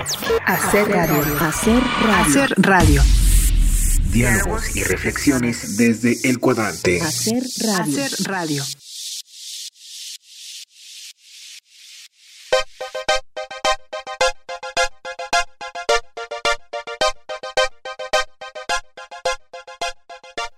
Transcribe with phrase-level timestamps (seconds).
[0.00, 1.22] Hacer radio.
[1.40, 2.14] Hacer radio.
[2.14, 3.02] Hacer radio.
[4.10, 7.02] Diálogos y reflexiones desde el cuadrante.
[7.02, 8.02] Hacer radio.
[8.02, 8.62] Hacer radio.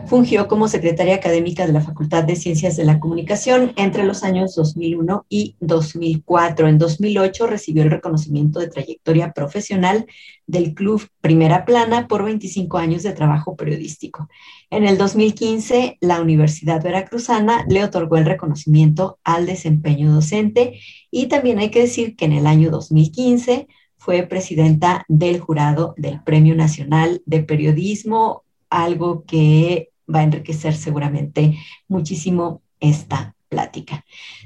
[0.05, 4.53] fungió como secretaria académica de la Facultad de Ciencias de la Comunicación entre los años
[4.55, 6.67] 2001 y 2004.
[6.67, 10.05] En 2008 recibió el reconocimiento de trayectoria profesional
[10.45, 14.27] del Club Primera Plana por 25 años de trabajo periodístico.
[14.69, 20.79] En el 2015, la Universidad Veracruzana le otorgó el reconocimiento al desempeño docente
[21.11, 23.67] y también hay que decir que en el año 2015
[23.97, 31.57] fue presidenta del jurado del Premio Nacional de Periodismo, algo que va a enriquecer seguramente
[31.87, 34.03] muchísimo esta plática.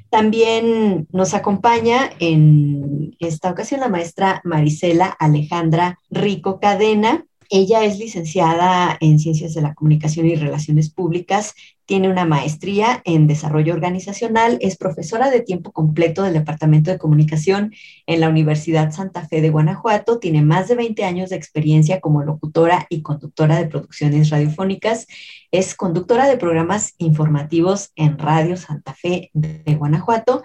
[0.10, 7.26] También nos acompaña en esta ocasión la maestra Marisela Alejandra Rico Cadena.
[7.50, 11.56] Ella es licenciada en Ciencias de la Comunicación y Relaciones Públicas
[11.88, 17.74] tiene una maestría en desarrollo organizacional, es profesora de tiempo completo del Departamento de Comunicación
[18.06, 22.24] en la Universidad Santa Fe de Guanajuato, tiene más de 20 años de experiencia como
[22.24, 25.08] locutora y conductora de producciones radiofónicas,
[25.52, 30.44] es conductora de programas informativos en Radio Santa Fe de Guanajuato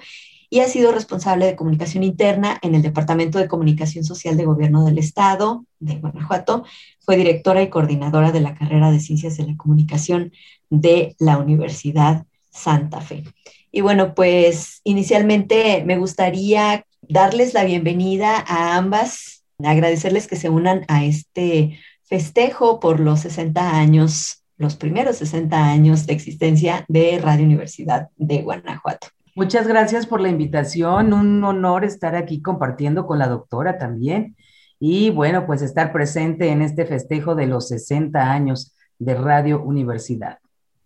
[0.52, 4.84] y ha sido responsable de comunicación interna en el Departamento de Comunicación Social de Gobierno
[4.84, 6.64] del Estado de Guanajuato.
[7.00, 10.30] Fue directora y coordinadora de la carrera de Ciencias de la Comunicación
[10.72, 13.24] de la Universidad Santa Fe.
[13.70, 20.84] Y bueno, pues inicialmente me gustaría darles la bienvenida a ambas, agradecerles que se unan
[20.88, 27.44] a este festejo por los 60 años, los primeros 60 años de existencia de Radio
[27.44, 29.08] Universidad de Guanajuato.
[29.34, 31.12] Muchas gracias por la invitación.
[31.12, 34.36] Un honor estar aquí compartiendo con la doctora también.
[34.78, 40.41] Y bueno, pues estar presente en este festejo de los 60 años de Radio Universidad.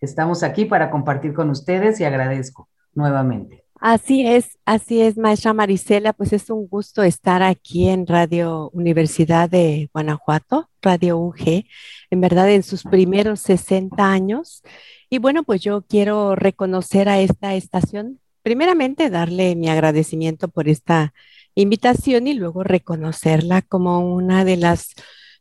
[0.07, 3.65] Estamos aquí para compartir con ustedes y agradezco nuevamente.
[3.81, 9.51] Así es, así es, maestra Marisela, pues es un gusto estar aquí en Radio Universidad
[9.51, 11.65] de Guanajuato, Radio UG,
[12.11, 14.63] en verdad en sus primeros 60 años.
[15.11, 21.13] Y bueno, pues yo quiero reconocer a esta estación primeramente darle mi agradecimiento por esta
[21.57, 24.95] invitación y luego reconocerla como una de las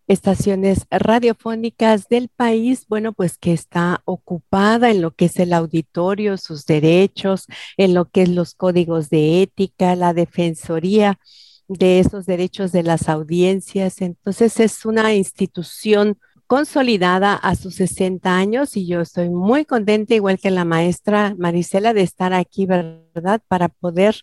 [0.07, 6.37] estaciones radiofónicas del país, bueno, pues que está ocupada en lo que es el auditorio,
[6.37, 7.45] sus derechos,
[7.77, 11.19] en lo que es los códigos de ética, la defensoría
[11.67, 14.01] de esos derechos de las audiencias.
[14.01, 16.17] Entonces es una institución
[16.47, 21.93] consolidada a sus 60 años y yo estoy muy contenta, igual que la maestra Marisela,
[21.93, 23.41] de estar aquí, ¿verdad?
[23.47, 24.15] Para poder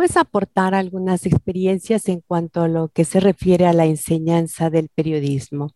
[0.00, 4.88] pues aportar algunas experiencias en cuanto a lo que se refiere a la enseñanza del
[4.88, 5.72] periodismo.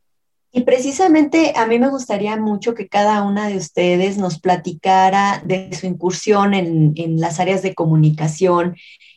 [0.51, 5.69] Y precisamente a mí me gustaría mucho que cada una de ustedes nos platicara de
[5.79, 8.77] su incursión en, en las áreas de comunicación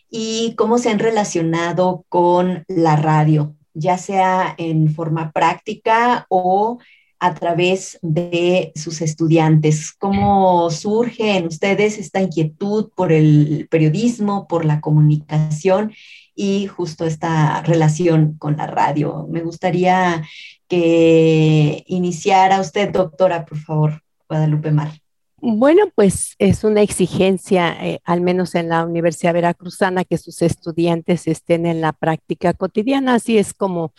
[0.09, 6.79] y cómo se han relacionado con la radio ya sea en forma práctica o
[7.19, 9.93] a través de sus estudiantes.
[9.93, 15.93] ¿Cómo surge en ustedes esta inquietud por el periodismo, por la comunicación
[16.35, 19.27] y justo esta relación con la radio?
[19.29, 20.23] Me gustaría
[20.67, 24.91] que iniciara usted, doctora, por favor, Guadalupe Mar.
[25.39, 31.27] Bueno, pues es una exigencia, eh, al menos en la Universidad Veracruzana, que sus estudiantes
[31.27, 33.15] estén en la práctica cotidiana.
[33.15, 33.93] Así es como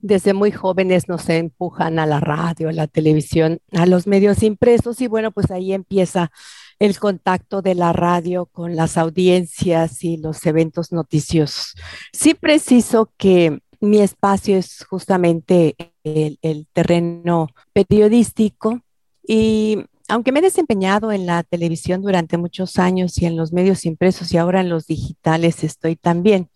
[0.00, 5.00] desde muy jóvenes nos empujan a la radio, a la televisión, a los medios impresos
[5.00, 6.30] y bueno, pues ahí empieza
[6.78, 11.74] el contacto de la radio con las audiencias y los eventos noticiosos.
[12.12, 18.80] Sí preciso que mi espacio es justamente el, el terreno periodístico
[19.26, 23.86] y aunque me he desempeñado en la televisión durante muchos años y en los medios
[23.86, 26.50] impresos y ahora en los digitales estoy también,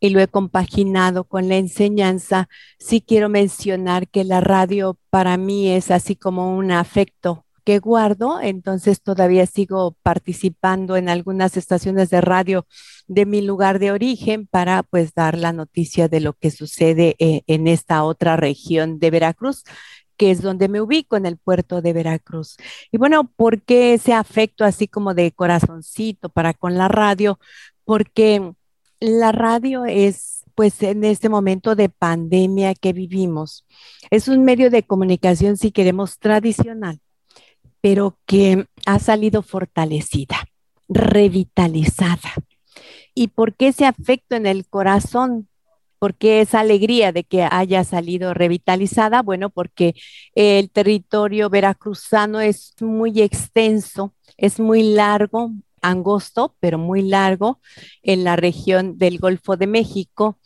[0.00, 2.48] y lo he compaginado con la enseñanza,
[2.78, 8.40] sí quiero mencionar que la radio para mí es así como un afecto que guardo,
[8.40, 12.66] entonces todavía sigo participando en algunas estaciones de radio
[13.08, 17.42] de mi lugar de origen para pues dar la noticia de lo que sucede eh,
[17.46, 19.64] en esta otra región de Veracruz
[20.16, 22.56] que es donde me ubico en el puerto de Veracruz.
[22.90, 27.38] Y bueno, ¿por qué ese afecto así como de corazoncito para con la radio?
[27.84, 28.52] Porque
[29.00, 33.64] la radio es, pues en este momento de pandemia que vivimos,
[34.10, 37.00] es un medio de comunicación, si queremos, tradicional,
[37.80, 40.36] pero que ha salido fortalecida,
[40.88, 42.34] revitalizada.
[43.14, 45.48] ¿Y por qué ese afecto en el corazón?
[45.98, 49.22] ¿Por qué esa alegría de que haya salido revitalizada?
[49.22, 49.94] Bueno, porque
[50.34, 55.50] el territorio veracruzano es muy extenso, es muy largo,
[55.82, 57.60] angosto, pero muy largo,
[58.02, 60.38] en la región del Golfo de México.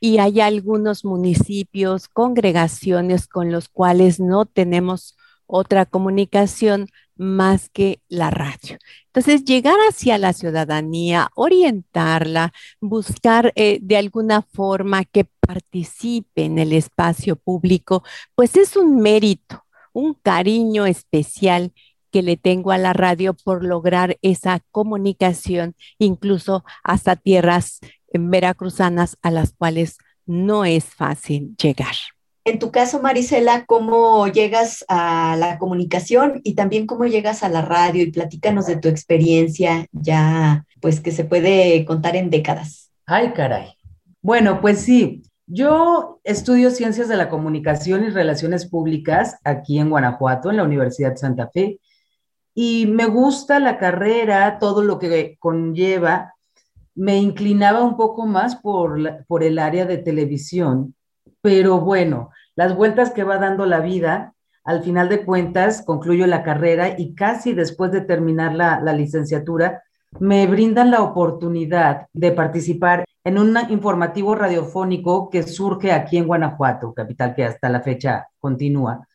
[0.00, 5.16] Y hay algunos municipios, congregaciones con los cuales no tenemos
[5.46, 8.78] otra comunicación más que la radio.
[9.06, 16.72] Entonces, llegar hacia la ciudadanía, orientarla, buscar eh, de alguna forma que participe en el
[16.72, 18.02] espacio público,
[18.34, 21.72] pues es un mérito, un cariño especial
[22.12, 27.80] que le tengo a la radio por lograr esa comunicación, incluso hasta tierras
[28.12, 31.94] veracruzanas a las cuales no es fácil llegar.
[32.44, 37.62] En tu caso, Marisela, ¿cómo llegas a la comunicación y también cómo llegas a la
[37.62, 38.02] radio?
[38.02, 42.90] Y platícanos de tu experiencia ya, pues que se puede contar en décadas.
[43.06, 43.74] Ay, caray.
[44.22, 50.50] Bueno, pues sí, yo estudio ciencias de la comunicación y relaciones públicas aquí en Guanajuato,
[50.50, 51.78] en la Universidad Santa Fe,
[52.54, 56.34] y me gusta la carrera, todo lo que conlleva.
[56.94, 60.94] Me inclinaba un poco más por, por el área de televisión
[61.42, 64.34] pero bueno, las vueltas que va dando la vida,
[64.64, 69.82] al final de cuentas concluyo la carrera y casi después de terminar la, licenciatura,
[70.20, 76.94] me brindan la oportunidad de participar en un informativo radiofónico que surge aquí en Guanajuato,
[76.94, 79.06] capital que hasta la fecha continúa.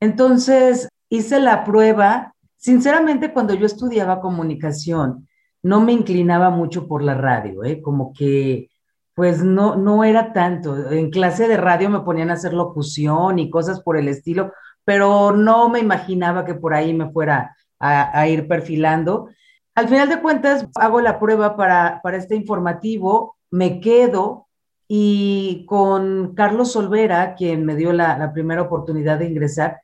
[0.00, 2.33] Entonces, hice la prueba.
[2.64, 5.28] Sinceramente, cuando yo estudiaba comunicación,
[5.62, 7.82] no me inclinaba mucho por la radio, ¿eh?
[7.82, 8.70] como que
[9.12, 10.90] pues no, no era tanto.
[10.90, 14.50] En clase de radio me ponían a hacer locución y cosas por el estilo,
[14.82, 19.28] pero no me imaginaba que por ahí me fuera a, ir perfilando.
[19.74, 24.46] Al final de cuentas, hago la prueba para, para este informativo, me quedo
[24.88, 29.82] y con Carlos Solvera, quien me dio la, primera oportunidad de ingresar,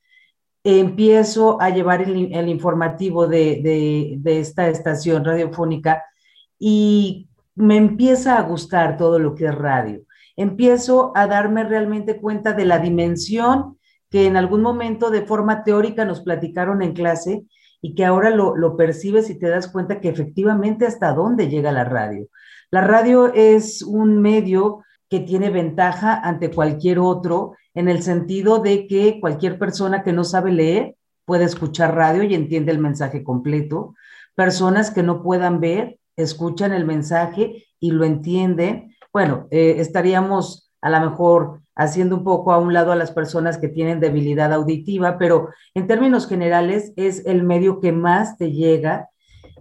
[0.64, 6.04] empiezo a llevar el, informativo de, esta estación radiofónica
[6.58, 10.02] y me empieza a gustar todo lo que es radio.
[10.36, 13.78] Empiezo a darme realmente cuenta de la dimensión
[14.10, 17.44] que en algún momento de forma teórica nos platicaron en clase
[17.82, 21.84] y que ahora lo, percibes y te das cuenta que efectivamente hasta dónde llega la
[21.84, 22.28] radio.
[22.70, 28.86] La radio es un medio que tiene ventaja ante cualquier otro en el sentido de
[28.86, 33.94] que cualquier persona que no sabe leer puede escuchar radio y entiende el mensaje completo.
[34.34, 40.90] Personas que no puedan ver escuchan el mensaje y lo entienden, bueno, eh, estaríamos a
[40.90, 45.16] lo mejor haciendo un poco a un lado a las personas que tienen debilidad auditiva,
[45.16, 49.08] pero en términos generales es el medio que más te llega.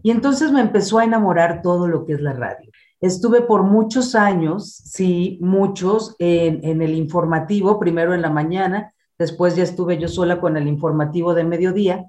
[0.04, 2.69] Y entonces me empezó a enamorar todo lo que es la radio.
[3.02, 9.64] Estuve por muchos años, sí, muchos, en, el informativo, primero en la mañana, después ya
[9.64, 12.06] estuve yo sola con el informativo de mediodía,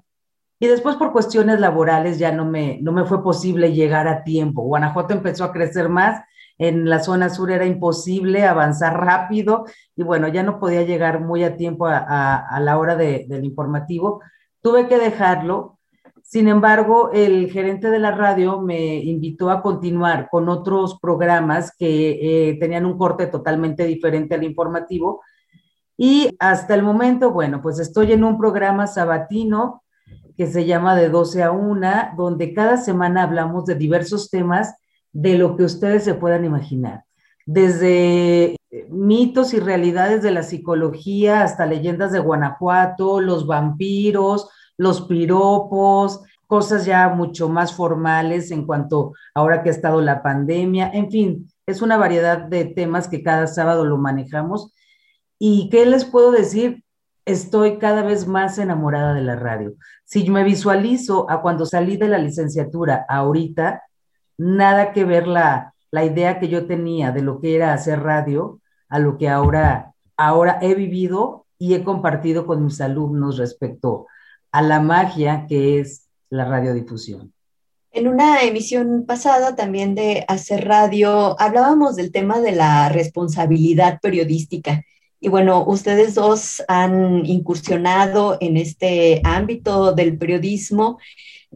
[0.59, 4.61] y después por cuestiones laborales ya no me, no me fue posible llegar a tiempo.
[4.63, 6.21] Guanajuato empezó a crecer más,
[6.61, 11.43] en la zona sur era imposible avanzar rápido y bueno, ya no podía llegar muy
[11.43, 14.21] a tiempo a, la hora del informativo.
[14.61, 15.79] Tuve que dejarlo.
[16.31, 22.51] Sin embargo, el gerente de la radio me invitó a continuar con otros programas que
[22.51, 25.21] eh, tenían un corte totalmente diferente al informativo
[25.97, 29.83] Y hasta el momento, bueno, pues estoy en un programa sabatino
[30.37, 34.73] que se llama De 12 a 1, donde cada semana hablamos de diversos temas
[35.11, 37.03] de lo que ustedes se puedan imaginar.
[37.45, 38.55] Desde
[38.89, 44.47] mitos y realidades de la psicología hasta leyendas de Guanajuato, los vampiros,
[44.81, 50.89] los piropos, cosas ya mucho más formales en cuanto ahora que ha estado la pandemia,
[50.91, 54.73] en fin, es una variedad de temas que cada sábado lo manejamos.
[55.37, 56.83] ¿Y qué les puedo decir?
[57.25, 59.75] Estoy cada vez más enamorada de la radio.
[60.03, 63.83] Si me visualizo a cuando salí de la licenciatura ahorita,
[64.39, 68.59] nada que ver la, la idea que yo tenía de lo que era hacer radio
[68.89, 74.07] a lo que ahora, ahora he vivido y he compartido con mis alumnos respecto
[74.51, 77.33] a la magia que es la radiodifusión.
[77.93, 84.83] En una emisión pasada también de Hacer Radio hablábamos del tema de la responsabilidad periodística.
[85.19, 90.99] Y bueno, ustedes dos han incursionado en este ámbito del periodismo,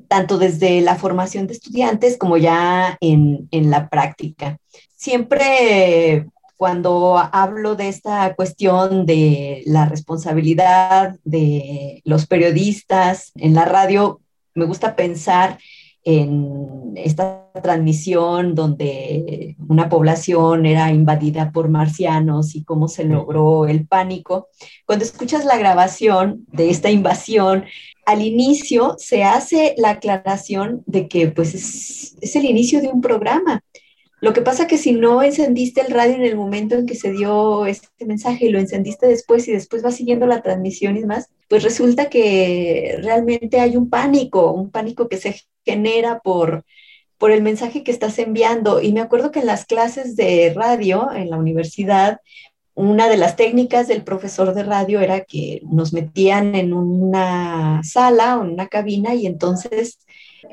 [0.09, 4.57] tanto desde la formación de estudiantes como ya en, en la práctica.
[4.95, 14.21] Siempre cuando hablo de esta cuestión de la responsabilidad de los periodistas en la radio,
[14.53, 15.59] me gusta pensar
[16.05, 23.87] en esta transmisión donde una población era invadida por marcianos y cómo se logró el
[23.87, 24.47] pánico.
[24.85, 27.65] Cuando escuchas la grabación de esta invasión,
[28.05, 33.01] al inicio se hace la aclaración de que pues es, es el inicio de un
[33.01, 33.63] programa
[34.25, 37.11] lo que pasa que si no encendiste el radio en el momento en que se
[37.11, 41.29] dio este mensaje y lo encendiste después y después vas siguiendo la transmisión y demás,
[41.47, 46.65] pues resulta que realmente hay un pánico, un pánico que se genera por,
[47.19, 48.81] por el mensaje que estás enviando.
[48.81, 52.17] Y me acuerdo que en las clases de radio en la universidad,
[52.73, 58.39] una de las técnicas del profesor de radio era que nos metían en una sala
[58.39, 59.99] o en una cabina y entonces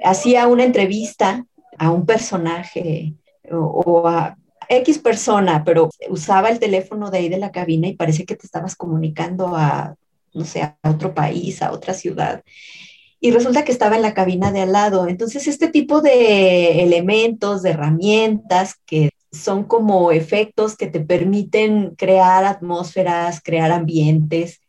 [0.04, 1.46] hacía una entrevista
[1.78, 3.14] a un personaje
[3.54, 4.36] o, a
[4.68, 8.46] X persona, pero usaba el teléfono de ahí de la cabina y parece que te
[8.46, 9.94] estabas comunicando a,
[10.32, 12.42] no sé, a otro país, a otra ciudad.
[13.20, 15.06] Y resulta que estaba en la cabina de al lado.
[15.06, 22.44] Entonces, este tipo de elementos, de herramientas que son como efectos que te permiten crear
[22.44, 24.60] atmósferas, crear ambientes,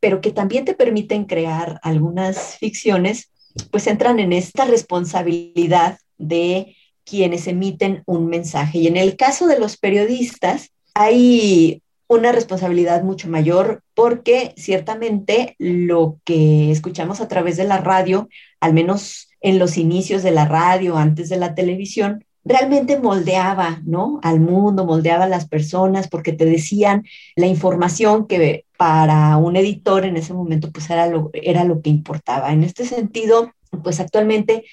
[0.00, 3.30] pero que también te permiten crear algunas ficciones,
[3.70, 6.76] pues entran en esta responsabilidad de
[7.10, 8.78] quienes emiten un mensaje.
[8.78, 16.18] Y en el caso de los periodistas, hay una responsabilidad mucho mayor porque ciertamente lo
[16.24, 18.28] que escuchamos a través de la radio,
[18.60, 24.18] al menos en los inicios de la radio, antes de la televisión, realmente moldeaba, ¿no?
[24.22, 27.04] Al mundo, moldeaba a las personas porque te decían
[27.36, 31.90] la información que para un editor en ese momento pues era lo, era lo que
[31.90, 32.52] importaba.
[32.52, 33.52] En este sentido,
[33.82, 34.64] pues actualmente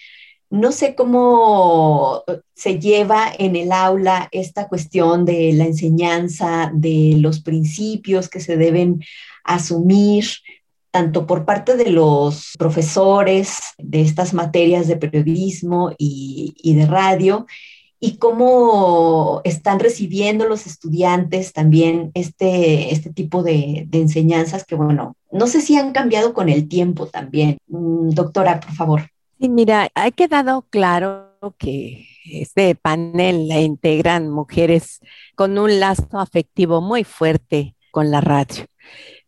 [0.49, 2.23] no sé cómo
[2.53, 8.57] se lleva en el aula esta cuestión de la enseñanza, de los principios que se
[8.57, 9.03] deben
[9.43, 10.25] asumir,
[10.91, 17.45] tanto por parte de los profesores de estas materias de periodismo y, de radio,
[17.99, 25.15] y cómo están recibiendo los estudiantes también este, este tipo de, de, enseñanzas que, bueno,
[25.31, 27.57] no sé si han cambiado con el tiempo también.
[27.67, 29.09] Mm, doctora, por favor.
[29.39, 34.99] Sí, mira, ha quedado claro que este panel la integran mujeres
[35.35, 38.65] con un lazo afectivo muy fuerte con la radio.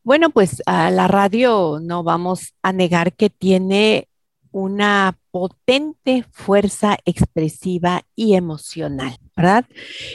[0.04, 4.08] Bueno, pues a la radio no vamos a negar que tiene
[4.52, 9.66] una potente fuerza expresiva y emocional, ¿verdad?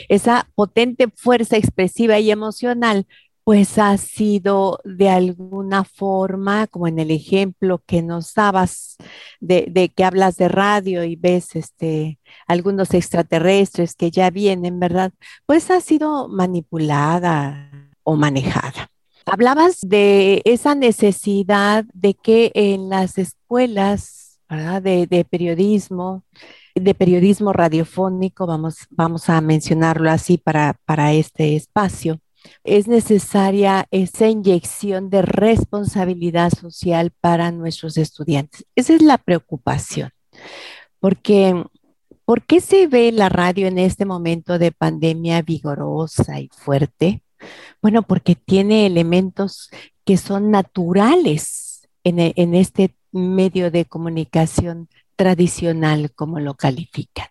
[0.09, 3.07] Esa potente fuerza expresiva y emocional
[3.45, 8.97] pues ha sido de alguna forma, como en el ejemplo que nos dabas
[9.39, 15.13] de, que hablas de radio y ves este, algunos extraterrestres que ya vienen, ¿verdad?
[15.45, 17.69] Pues ha sido manipulada
[18.01, 18.89] o manejada.
[19.27, 24.23] Hablabas de esa necesidad de que en las escuelas
[24.81, 26.23] De, periodismo,
[26.75, 32.19] de periodismo radiofónico, vamos, vamos a mencionarlo así para, para este espacio,
[32.63, 38.65] es necesaria esa inyección de responsabilidad social para nuestros estudiantes.
[38.75, 40.11] Esa es la preocupación,
[40.99, 41.63] porque
[42.25, 47.21] ¿por qué se ve la radio en este momento de pandemia vigorosa y fuerte?
[47.81, 49.69] Bueno, porque tiene elementos
[50.03, 57.27] que son naturales en, en este medio de comunicación tradicional, como lo califican.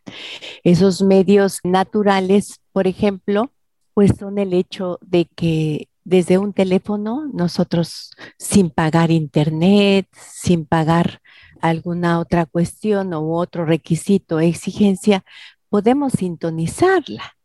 [0.62, 3.52] Esos medios naturales, por ejemplo,
[3.94, 11.22] pues son el hecho de que desde un teléfono, nosotros sin pagar internet, sin pagar
[11.60, 15.24] alguna otra cuestión u otro requisito o exigencia,
[15.70, 17.36] podemos sintonizarla.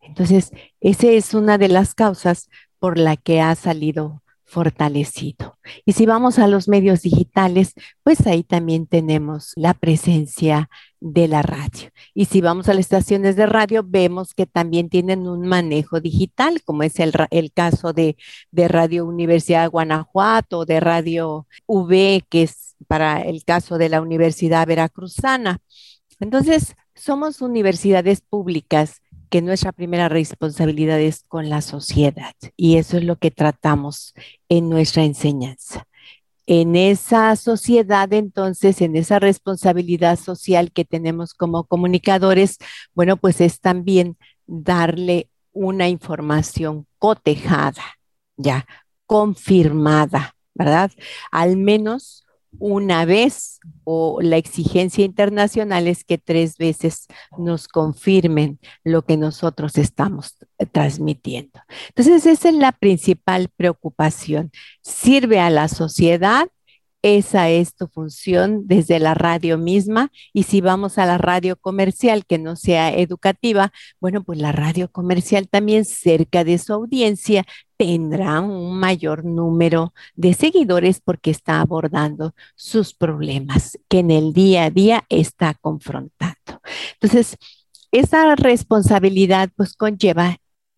[0.00, 2.48] Entonces, esa es una de las causas
[2.80, 5.58] por la que ha salido fortalecido.
[5.84, 11.42] Y si vamos a los medios digitales, pues ahí también tenemos la presencia de la
[11.42, 11.90] radio.
[12.14, 16.62] Y si vamos a las estaciones de radio, vemos que también tienen un manejo digital,
[16.64, 17.12] como es el,
[17.54, 18.16] caso de,
[18.50, 24.02] de Radio Universidad de Guanajuato, de Radio V, que es para el caso de la
[24.02, 25.60] Universidad Veracruzana.
[26.18, 29.00] Entonces, somos universidades públicas
[29.30, 34.12] que nuestra primera responsabilidad es con la sociedad y eso es lo que tratamos
[34.48, 35.86] en nuestra enseñanza.
[36.46, 42.58] En esa sociedad, entonces, en esa responsabilidad social que tenemos como comunicadores,
[42.92, 47.84] bueno, pues es también darle una información cotejada,
[48.36, 48.66] ya,
[49.06, 50.90] confirmada, ¿verdad?
[51.30, 52.24] Al menos
[52.58, 57.06] una vez o la exigencia internacional es que tres veces
[57.38, 60.36] nos confirmen lo que nosotros estamos
[60.72, 61.60] transmitiendo.
[61.88, 64.50] Entonces, esa es la principal preocupación.
[64.82, 66.48] Sirve a la sociedad
[67.02, 72.26] esa es tu función desde la radio misma y si vamos a la radio comercial
[72.26, 77.46] que no sea educativa, bueno, pues la radio comercial también cerca de su audiencia
[77.78, 84.64] tendrá un mayor número de seguidores porque está abordando sus problemas que en el día
[84.64, 86.60] a día está confrontando.
[87.00, 87.38] Entonces,
[87.92, 90.36] esa responsabilidad pues conlleva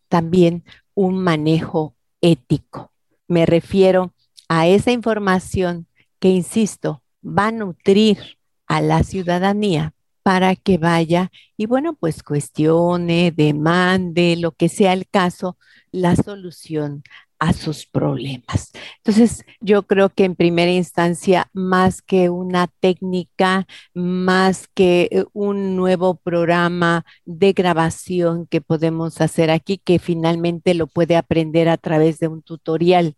[0.08, 0.64] también
[0.94, 2.92] un manejo ético.
[3.26, 4.12] Me refiero
[4.48, 5.88] a esa información
[6.22, 8.38] que, insisto, va a nutrir
[8.68, 15.08] a la ciudadanía para que vaya y bueno, pues cuestione, demande, lo que sea el
[15.08, 15.58] caso,
[15.90, 17.02] la solución
[17.40, 18.70] a sus problemas.
[18.98, 25.74] Entonces, yo creo que en primera instancia, más que una técnica, más que eh, un
[25.74, 32.20] nuevo programa de grabación que podemos hacer aquí, que finalmente lo puede aprender a través
[32.20, 33.16] de un tutorial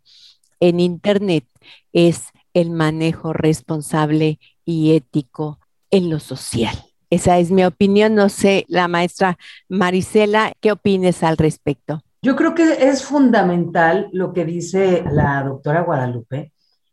[0.59, 1.45] en Internet,
[1.93, 5.59] es el manejo responsable y ético
[5.91, 6.75] en lo social.
[7.11, 8.15] Esa es mi opinión.
[8.15, 9.37] No sé, la maestra
[9.69, 12.03] Marisela, ¿qué opines al respecto?
[12.23, 16.53] Yo creo que es fundamental lo que dice la doctora Guadalupe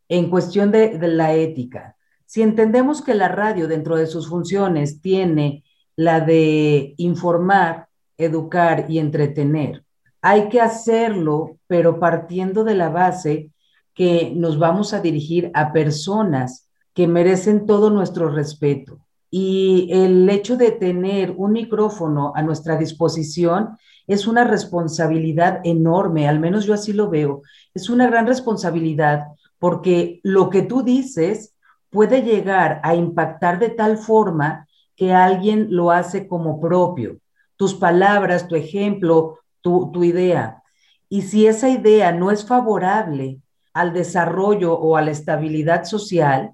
[0.10, 1.95] en cuestión de, de la ética.
[2.26, 5.63] Si entendemos que la radio dentro de sus funciones tiene
[5.95, 9.86] la de informar, educar y entretener,
[10.21, 13.50] hay que hacerlo, pero partiendo de la base
[14.01, 18.97] que nos vamos a dirigir a personas que merecen todo nuestro respeto.
[19.29, 26.39] Y el hecho de tener un micrófono a nuestra disposición es una responsabilidad enorme, al
[26.39, 27.43] menos yo así lo veo.
[27.75, 29.27] Es una gran responsabilidad
[29.59, 31.53] porque lo que tú dices
[31.91, 37.19] puede llegar a impactar de tal forma que alguien lo hace como propio.
[37.55, 40.63] Tus palabras, tu ejemplo, tu, tu idea.
[41.07, 43.37] Y si esa idea no es favorable
[43.73, 46.53] al desarrollo o a la estabilidad social,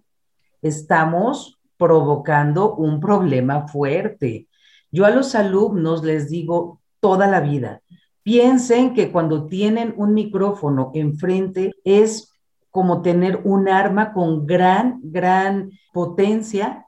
[0.61, 4.47] estamos provocando un problema fuerte.
[4.91, 7.81] Yo a los alumnos les digo toda la vida,
[8.23, 12.33] piensen que cuando tienen un micrófono enfrente es
[12.71, 16.85] como tener un arma con gran, gran potencia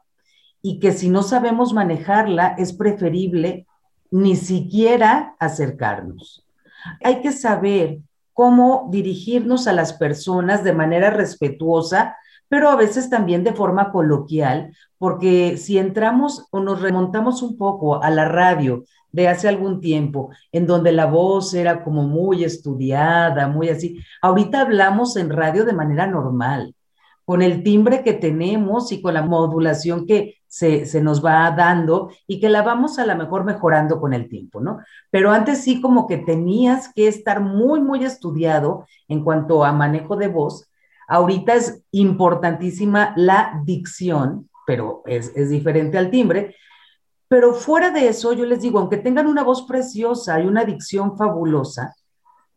[0.61, 3.65] y que si no sabemos manejarla es preferible
[4.11, 6.45] ni siquiera acercarnos.
[7.03, 7.99] Hay que saber
[8.39, 12.15] cómo dirigirnos a las personas de manera respetuosa,
[12.47, 18.01] pero a veces también de forma coloquial, porque si entramos o nos remontamos un poco
[18.01, 23.49] a la radio de hace algún tiempo, en donde la voz era como muy estudiada,
[23.49, 26.73] muy así, ahorita hablamos en radio de manera normal,
[27.29, 32.39] con el timbre que tenemos y con la modulación que se, nos va dando y
[32.39, 34.79] que la vamos a lo mejor mejorando con el tiempo, ¿no?
[35.11, 40.15] Pero antes sí como que tenías que estar muy, muy estudiado en cuanto a manejo
[40.15, 40.71] de voz.
[41.07, 46.55] Ahorita es importantísima la dicción, pero es, es diferente al timbre.
[47.27, 51.15] Pero fuera de eso, yo les digo, aunque tengan una voz preciosa y una dicción
[51.15, 51.93] fabulosa,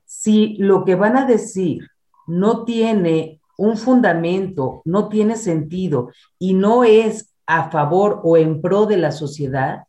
[0.07, 1.87] si lo que van a decir
[2.27, 8.87] no tiene un fundamento, no tiene sentido y no es a favor o en pro
[8.87, 9.85] de la sociedad,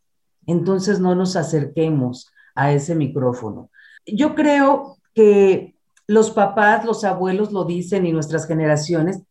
[0.46, 3.72] entonces no nos acerquemos a ese micrófono.
[4.06, 9.24] Yo creo que los papás, los abuelos lo dicen y nuestras generaciones,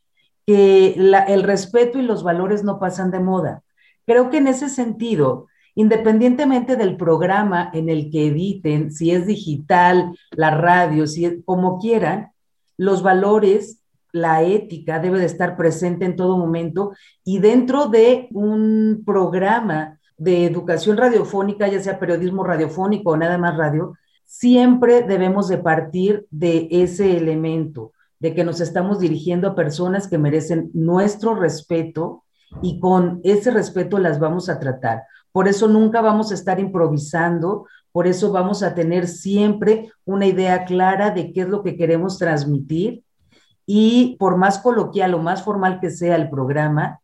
[0.45, 0.95] que
[1.29, 3.63] el respeto y los valores no pasan de moda.
[4.07, 10.19] Creo que en ese sentido, independientemente del programa en el que editen, si es digital,
[10.33, 12.33] la radio, si es, como quieran,
[12.77, 13.82] los valores,
[14.12, 16.92] la ética debe de estar presente en todo momento
[17.25, 23.57] y dentro de un programa de educación radiofónica, ya sea periodismo radiofónico o nada más
[23.57, 23.94] radio,
[24.25, 30.18] siempre debemos de partir de ese elemento, de que nos estamos dirigiendo a personas que
[30.18, 32.22] merecen nuestro respeto
[32.62, 35.03] y con ese respeto las vamos a tratar.
[35.33, 40.64] Por eso nunca vamos a estar improvisando, por eso vamos a tener siempre una idea
[40.64, 43.03] clara de qué es lo que queremos transmitir
[43.75, 47.01] y por más coloquial o más formal que sea el programa,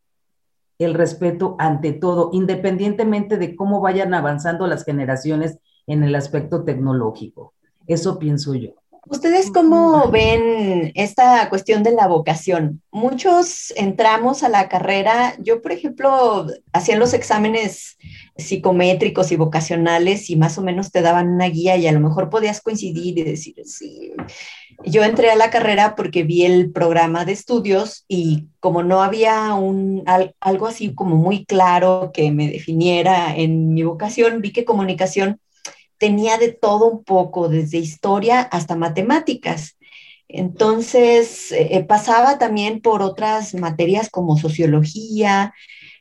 [0.77, 7.55] el respeto ante todo, independientemente de cómo vayan avanzando las generaciones en el aspecto tecnológico.
[7.87, 8.75] Eso pienso yo.
[9.07, 12.83] ¿Ustedes cómo ven esta cuestión de la vocación?
[12.91, 17.97] Muchos entramos a la carrera, yo por ejemplo hacía los exámenes
[18.37, 22.29] psicométricos y vocacionales y más o menos te daban una guía y a lo mejor
[22.29, 24.13] podías coincidir y decir, sí,
[24.85, 29.53] yo entré a la carrera porque vi el programa de estudios y como no había
[29.53, 30.03] un,
[30.39, 35.39] algo así como muy claro que me definiera en mi vocación, vi que comunicación
[35.97, 39.77] tenía de todo un poco, desde historia hasta matemáticas.
[40.29, 45.53] Entonces, eh, pasaba también por otras materias como sociología,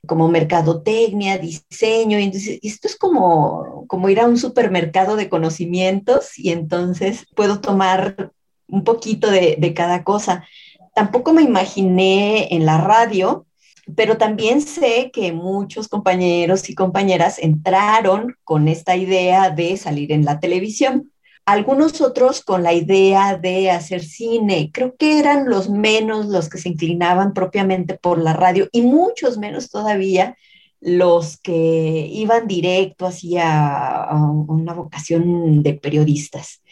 [0.07, 2.31] como mercadotecnia, diseño, y
[2.63, 8.33] esto es como, como ir a un supermercado de conocimientos y entonces puedo tomar
[8.69, 10.45] un poquito de, de cada cosa.
[10.95, 13.47] Tampoco me imaginé en la radio,
[13.97, 20.25] pero también sé que muchos compañeros y compañeras entraron con esta idea de salir en
[20.25, 21.11] la televisión.
[21.47, 24.71] Algunos otros con la idea de hacer cine.
[24.71, 29.39] Creo que eran los menos los que se inclinaban propiamente por la radio y muchos
[29.39, 30.37] menos todavía
[30.81, 34.09] los que iban directo hacia
[34.47, 36.63] una vocación de periodistas.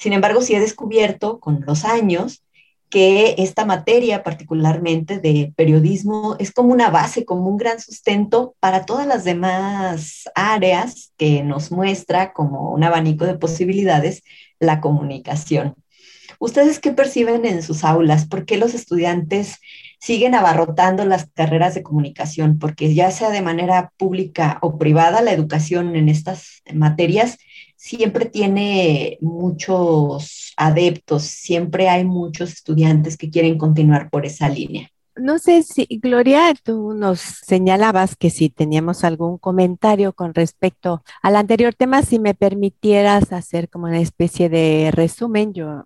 [0.00, 2.42] Sin embargo, sí he descubierto con los años
[2.88, 8.86] que esta materia particularmente de periodismo es como una base, como un gran sustento para
[8.86, 14.22] todas las demás áreas que nos muestra como un abanico de posibilidades
[14.58, 15.74] la comunicación.
[16.38, 18.26] ¿Ustedes qué perciben en sus aulas?
[18.26, 19.58] ¿Por qué los estudiantes
[20.00, 22.58] siguen abarrotando las carreras de comunicación?
[22.58, 27.36] Porque ya sea de manera pública o privada, la educación en estas materias
[27.80, 34.90] siempre tiene muchos adeptos, siempre hay muchos estudiantes que quieren continuar por esa línea.
[35.16, 41.36] No sé si, Gloria, tú nos señalabas que si teníamos algún comentario con respecto al
[41.36, 45.84] anterior tema, si me permitieras hacer como una especie de resumen, yo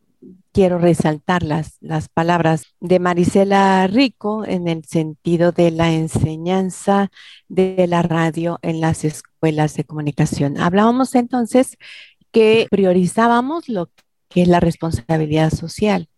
[0.52, 7.10] quiero resaltar las, las palabras de Marisela Rico en el sentido de la enseñanza
[7.48, 10.58] de la radio en las escuelas de comunicación.
[10.58, 11.76] Hablábamos entonces
[12.32, 13.90] que priorizábamos lo
[14.28, 16.08] que es la responsabilidad social.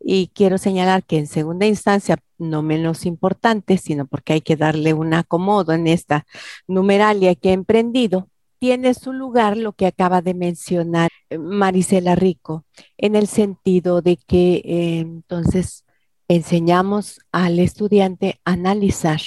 [0.00, 4.92] Y quiero señalar que en segunda instancia, no menos importante, sino porque hay que darle
[4.92, 6.26] un acomodo en esta
[6.66, 12.64] numeralia que he emprendido, tiene su lugar lo que acaba de mencionar Marisela Rico,
[12.96, 15.84] en el sentido de que eh, entonces
[16.28, 19.20] enseñamos al estudiante a analizar,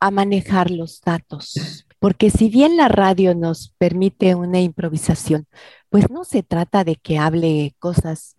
[0.00, 1.86] a manejar los datos.
[1.98, 5.46] Porque si bien la radio nos permite una improvisación,
[5.90, 8.36] pues no se trata de que hable cosas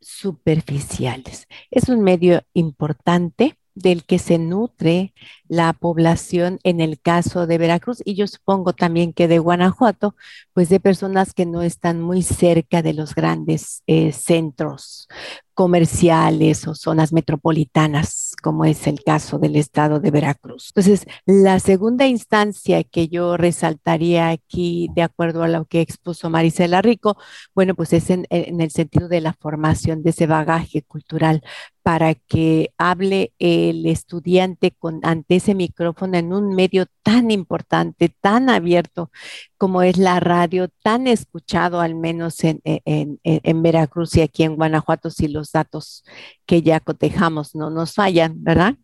[0.00, 1.46] superficiales.
[1.70, 5.14] Es un medio importante del que se nutre
[5.48, 10.16] la población en el caso de Veracruz y yo supongo también que de Guanajuato,
[10.52, 15.08] pues de personas que no están muy cerca de los grandes eh, centros
[15.54, 20.72] comerciales o zonas metropolitanas, como es el caso del estado de Veracruz.
[20.74, 26.80] Entonces, la segunda instancia que yo resaltaría aquí, de acuerdo a lo que expuso Marisela
[26.80, 27.16] Rico,
[27.54, 31.42] bueno, pues es en, en el sentido de la formación de ese bagaje cultural
[31.82, 38.48] para que hable el estudiante con, ante ese micrófono en un medio tan importante, tan
[38.50, 39.10] abierto
[39.58, 44.56] como es la radio, tan escuchado al menos en, en, en, Veracruz y aquí en
[44.56, 46.04] Guanajuato, si los datos
[46.46, 48.76] que ya cotejamos no nos fallan, ¿verdad?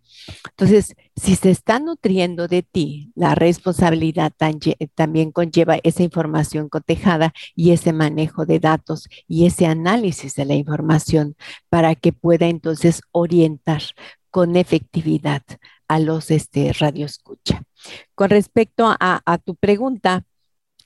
[0.50, 4.32] Entonces, si se está nutriendo de ti, la responsabilidad
[4.94, 10.54] también conlleva esa información cotejada y ese manejo de datos y ese análisis de la
[10.54, 11.36] información
[11.68, 13.82] para que pueda entonces orientar
[14.30, 15.42] con efectividad
[15.88, 17.62] a los este, radioescucha.
[18.14, 20.24] Con respecto a, tu pregunta,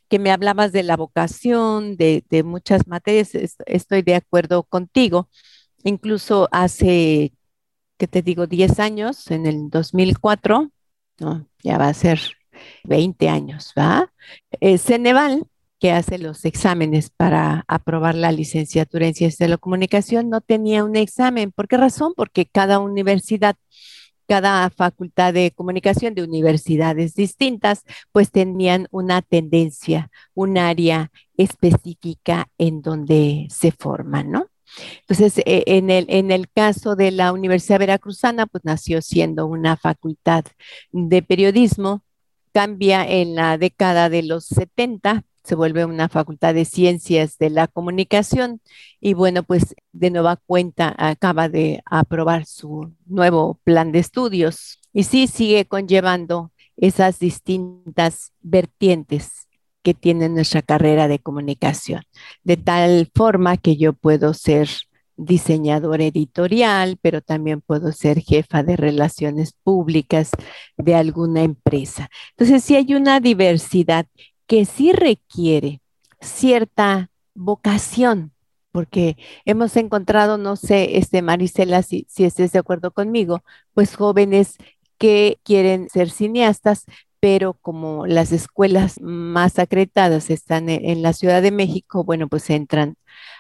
[0.09, 3.31] que me hablabas de la vocación, de, muchas materias,
[3.67, 5.29] estoy de acuerdo contigo.
[5.85, 7.33] Incluso hace,
[8.03, 8.49] ¿qué te digo?
[8.49, 10.73] 10 años, en el 2004,
[11.21, 11.47] ¿no?
[11.63, 12.19] ya va a ser
[12.83, 14.13] 20 años, ¿va?
[14.61, 15.45] Eh, Ceneval,
[15.79, 20.83] que hace los exámenes para aprobar la licenciatura en ciencias de la comunicación, no tenía
[20.83, 21.53] un examen.
[21.53, 22.13] ¿Por qué razón?
[22.17, 23.55] Porque cada universidad
[24.27, 32.83] cada facultad de comunicación de universidades distintas, pues tenían una tendencia, un área específica en
[32.83, 34.52] donde se forman, ¿no?
[35.01, 39.77] Entonces, e, en el, en el caso de la Universidad Veracruzana, pues nació siendo una
[39.77, 40.45] facultad
[40.93, 42.05] de periodismo,
[42.53, 47.67] cambia en la década de los 70, se vuelve una facultad de ciencias de la
[47.67, 48.61] comunicación
[49.01, 55.05] y bueno, pues de nueva cuenta acaba de aprobar su nuevo plan de estudios y
[55.05, 59.49] sí sigue conllevando esas distintas vertientes
[59.83, 62.03] que tiene nuestra carrera de comunicación,
[62.45, 64.69] de tal forma que yo puedo ser
[65.17, 70.31] diseñador editorial, pero también puedo ser jefa de relaciones públicas
[70.77, 72.11] de alguna empresa.
[72.31, 74.07] Entonces, sí hay una diversidad
[74.47, 75.81] que sí requiere
[76.21, 78.33] cierta vocación,
[78.71, 83.43] porque hemos encontrado, no sé, este Marisela, si, si estés de acuerdo conmigo,
[83.75, 84.57] pues jóvenes
[84.99, 86.85] que quieren ser cineastas,
[87.23, 92.51] pero como las escuelas más acreditadas están en, en, la Ciudad de México, bueno, pues
[92.51, 92.97] entran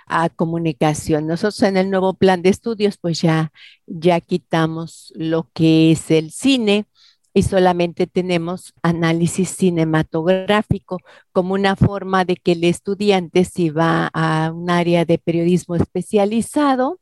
[0.06, 1.26] a comunicación.
[1.26, 3.50] Nosotros en el nuevo plan de estudios, pues ya,
[3.86, 6.86] ya quitamos lo que es el cine
[7.34, 10.98] y solamente tenemos análisis cinematográfico
[11.32, 17.00] como una forma de que el estudiante, si va a un área de periodismo especializado,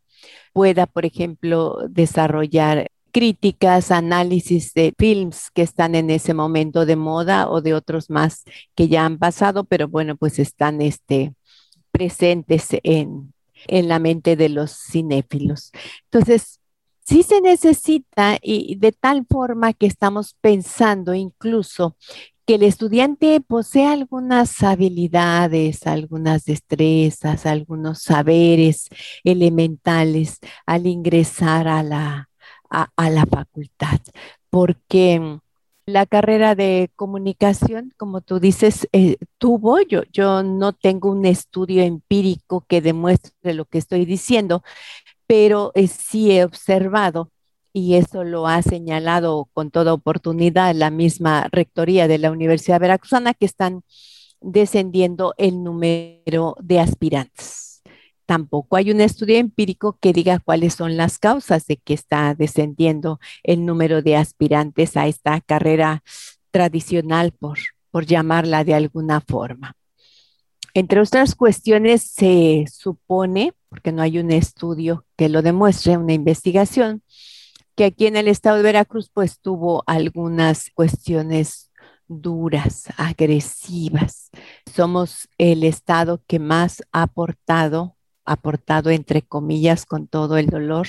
[0.54, 7.48] pueda, por ejemplo, desarrollar críticas, análisis de films que están en ese momento de moda
[7.50, 8.44] o de otros más
[8.74, 11.34] que ya han pasado, pero bueno, pues están este,
[11.90, 13.34] presentes en,
[13.66, 15.72] en la mente de los cinéfilos.
[16.04, 16.60] Entonces,
[17.04, 21.96] sí se necesita y de tal forma que estamos pensando incluso
[22.46, 28.88] que el estudiante posee algunas habilidades, algunas destrezas, algunos saberes
[29.24, 32.29] elementales al ingresar a la,
[32.70, 34.00] a, la facultad,
[34.48, 35.38] porque
[35.86, 41.82] la carrera de comunicación, como tú dices, eh, tuvo, yo, yo no tengo un estudio
[41.82, 44.62] empírico que demuestre lo que estoy diciendo,
[45.26, 47.30] pero eh, sí he observado,
[47.72, 53.34] y eso lo ha señalado con toda oportunidad la misma rectoría de la Universidad Veracruzana,
[53.34, 53.82] que están
[54.40, 57.69] descendiendo el número de aspirantes
[58.30, 63.18] tampoco hay un estudio empírico que diga cuáles son las causas de que está descendiendo
[63.42, 66.04] el número de aspirantes a esta carrera
[66.52, 67.58] tradicional, por,
[67.90, 69.74] por llamarla de alguna forma.
[70.74, 77.02] Entre otras cuestiones, se supone, porque no hay un estudio que lo demuestre, una investigación,
[77.74, 81.72] que aquí en el estado de Veracruz pues tuvo algunas cuestiones
[82.06, 84.30] duras, agresivas.
[84.72, 87.96] Somos el estado que más ha aportado
[88.30, 90.86] aportado, entre comillas, con todo el dolor,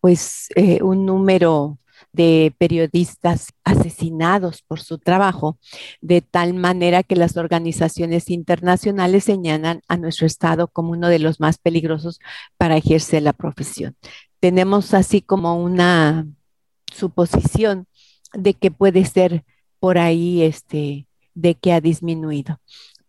[0.00, 1.78] pues eh, un número
[2.12, 5.58] de periodistas asesinados por su trabajo,
[6.02, 11.40] de tal manera que las organizaciones internacionales señalan a nuestro Estado como uno de los
[11.40, 12.20] más peligrosos
[12.58, 13.96] para ejercer la profesión.
[14.38, 16.26] Tenemos así como una
[16.94, 17.86] suposición
[18.34, 19.44] de que puede ser
[19.80, 22.60] por ahí este de que ha disminuido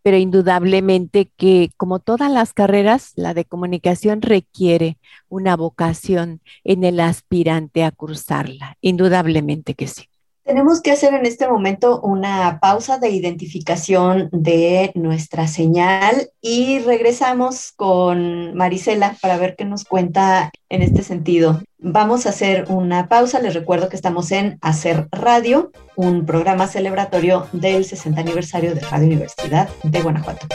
[0.06, 7.00] pero indudablemente que como todas las carreras, la de comunicación requiere una vocación en el
[7.00, 10.04] aspirante a cursarla, indudablemente que sí.
[10.46, 17.72] Tenemos que hacer en este momento una pausa de identificación de nuestra señal y regresamos
[17.72, 21.60] con Marisela para ver qué nos cuenta en este sentido.
[21.78, 23.40] Vamos a hacer una pausa.
[23.40, 29.08] Les recuerdo que estamos en Hacer Radio, un programa celebratorio del 60 aniversario de Radio
[29.08, 30.46] Universidad de Guanajuato.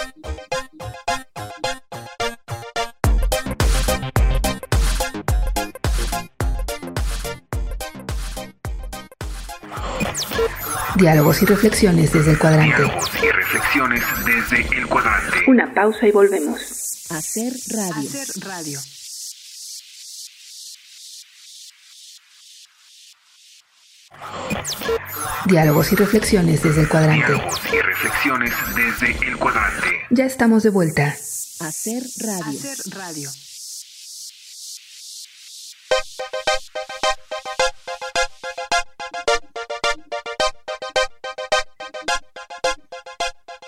[11.02, 12.78] Diálogos y reflexiones desde el cuadrante.
[12.78, 15.38] Diálogos y reflexiones desde el cuadrante.
[15.48, 16.62] Una pausa y volvemos.
[17.10, 18.08] Hacer radio.
[18.08, 18.80] Hacer radio.
[25.48, 27.26] Diálogos y reflexiones desde el cuadrante.
[27.26, 29.88] Diálogos y reflexiones desde el cuadrante.
[30.12, 31.08] Ya estamos de vuelta.
[31.08, 32.60] Hacer radio.
[32.60, 33.30] Hacer radio.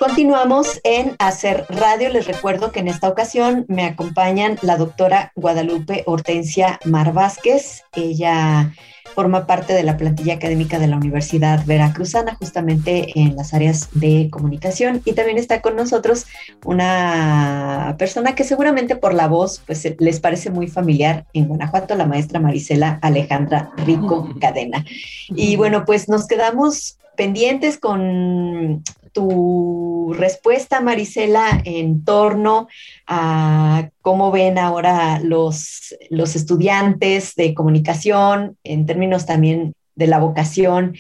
[0.05, 2.09] Continuamos en Hacer Radio.
[2.09, 7.83] Les recuerdo que en esta ocasión me acompañan la doctora Guadalupe Hortensia Mar Vázquez.
[7.93, 8.73] Ella
[9.15, 14.27] forma parte de la plantilla académica de la Universidad Veracruzana, justamente en las áreas de
[14.29, 15.01] comunicación.
[15.05, 16.25] Y también está con nosotros
[16.65, 22.05] una persona que seguramente por la voz pues, les parece muy familiar en Guanajuato, la
[22.05, 24.83] maestra Marisela Alejandra Rico Cadena.
[25.29, 32.67] Y bueno, pues nos quedamos pendientes con tu respuesta, Marisela, en torno
[33.07, 40.95] a cómo ven ahora los, los estudiantes de comunicación en términos también de la vocación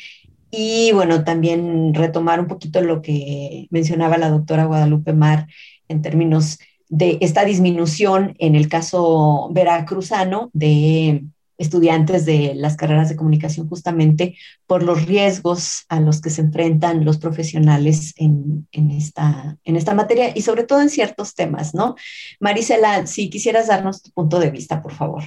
[0.51, 5.47] y bueno, también retomar un poquito lo que mencionaba la doctora Guadalupe Mar
[5.87, 11.23] en términos de esta disminución en el caso veracruzano de
[11.57, 14.35] estudiantes de las carreras de comunicación justamente
[14.65, 20.31] por los riesgos a los que se enfrentan los profesionales en, esta, en esta materia
[20.35, 21.95] y sobre todo en ciertos temas, ¿no?
[22.39, 25.23] Marisela, si quisieras darnos tu punto de vista, por favor.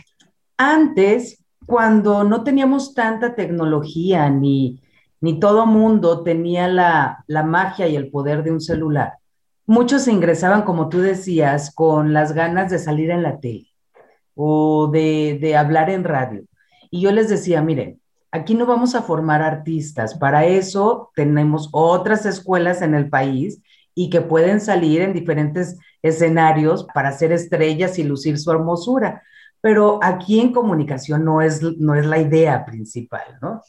[0.57, 4.81] Antes, cuando no teníamos tanta tecnología ni,
[5.21, 9.15] ni todo mundo tenía la, la magia y el poder de un celular,
[9.65, 13.65] muchos ingresaban, como tú decías, con las ganas de salir en la tele
[14.37, 16.44] o de, hablar en radio.
[16.90, 22.27] Y yo les decía, miren, aquí no vamos a formar artistas, para eso tenemos otras
[22.27, 23.62] escuelas en el país
[23.94, 29.22] y que pueden salir en diferentes escenarios para ser estrellas y lucir su hermosura.
[29.62, 33.62] Pero aquí en comunicación no es, no es la idea principal, ¿no?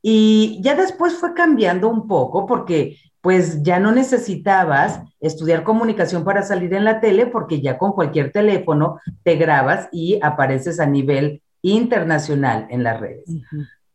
[0.00, 6.44] Y ya después fue cambiando un poco porque pues ya no necesitabas estudiar comunicación para
[6.44, 11.42] salir en la tele porque ya con cualquier teléfono te grabas y apareces a nivel
[11.60, 13.24] internacional en las redes.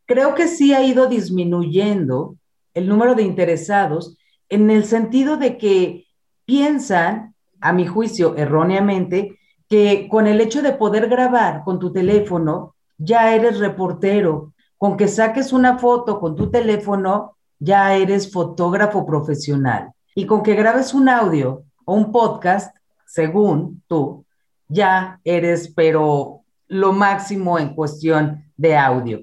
[0.05, 2.35] Creo que sí ha ido disminuyendo
[2.73, 4.17] el número de interesados
[4.49, 6.07] en el sentido de que
[6.43, 9.39] piensan, a mi juicio erróneamente,
[9.69, 15.07] que con el hecho de poder grabar con tu teléfono, ya eres reportero, con que
[15.07, 19.91] saques una foto con tu teléfono, ya eres fotógrafo profesional.
[20.15, 24.25] Y con que grabes un audio o un podcast, según tú,
[24.67, 29.21] ya eres, pero lo máximo en cuestión de audio.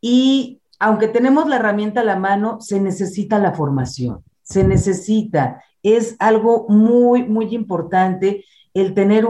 [0.00, 6.16] Y aunque tenemos la herramienta a la mano, se necesita la formación, se necesita, es
[6.20, 9.26] algo muy, muy importante el tener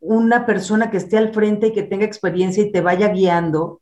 [0.00, 3.80] una persona que esté al frente y que tenga experiencia y te vaya guiando.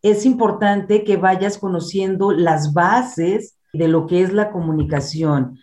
[0.00, 5.58] Es importante que vayas conociendo las bases de lo que es la comunicación.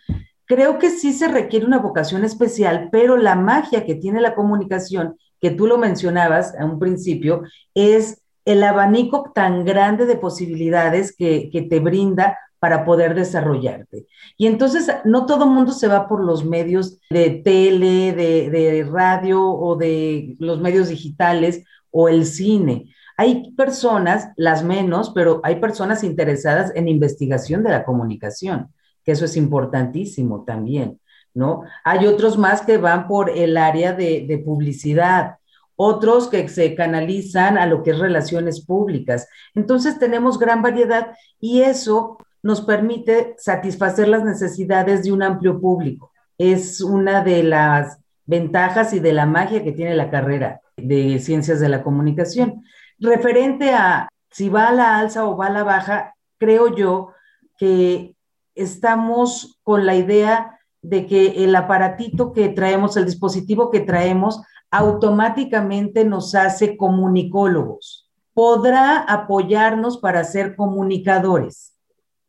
[0.46, 5.16] Creo que sí se requiere una vocación especial, pero la magia que tiene la comunicación,
[5.40, 7.42] que tú lo mencionabas a un principio,
[7.74, 14.06] es el abanico tan grande de posibilidades que, te brinda para poder desarrollarte.
[14.36, 19.42] Y entonces no todo mundo se va por los medios de tele, de, de radio
[19.42, 22.94] o de los medios digitales o el cine.
[23.16, 28.72] Hay personas, las menos, pero hay personas interesadas en investigación de la comunicación,
[29.04, 31.00] que eso es importantísimo también,
[31.32, 31.62] ¿no?
[31.84, 35.36] Hay otros más que van por el área de, publicidad,
[35.76, 39.28] otros que se canalizan a lo que es relaciones públicas.
[39.54, 46.12] Entonces tenemos gran variedad y eso nos permite satisfacer las necesidades de un amplio público.
[46.36, 51.60] Es una de las ventajas y de la magia que tiene la carrera de ciencias
[51.60, 52.62] de la comunicación.
[52.98, 57.10] Referente a si va a la alza o va a la baja, creo yo
[57.58, 58.16] que
[58.54, 66.04] estamos con la idea de que el aparatito que traemos, el dispositivo que traemos, automáticamente
[66.04, 68.10] nos hace comunicólogos.
[68.34, 71.74] Podrá apoyarnos para ser comunicadores,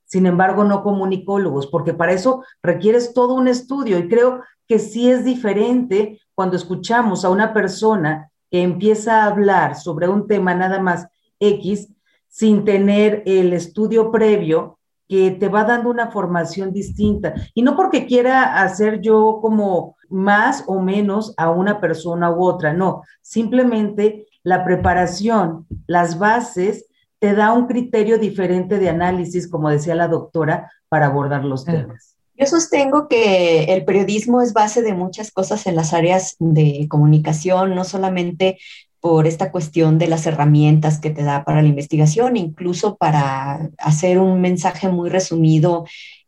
[0.06, 5.10] sin embargo, no comunicólogos, porque para eso requieres todo un estudio y creo que sí
[5.10, 10.80] es diferente cuando escuchamos a una persona que empieza a hablar sobre un tema nada
[10.80, 11.10] más
[11.42, 11.90] X
[12.30, 17.34] sin tener el estudio previo que te va dando una formación distinta.
[17.54, 22.72] Y no porque quiera hacer yo como más o menos a una persona u otra,
[22.72, 26.86] no, simplemente la preparación, las bases,
[27.20, 32.15] te da un criterio diferente de análisis, como decía la doctora, para abordar los temas.
[32.38, 37.76] Yo sostengo que el periodismo es base de muchas cosas en las áreas de comunicación,
[37.76, 38.58] no solamente
[39.00, 44.20] por esta cuestión de las herramientas que te da para la investigación, incluso para hacer
[44.20, 45.86] un mensaje muy resumido,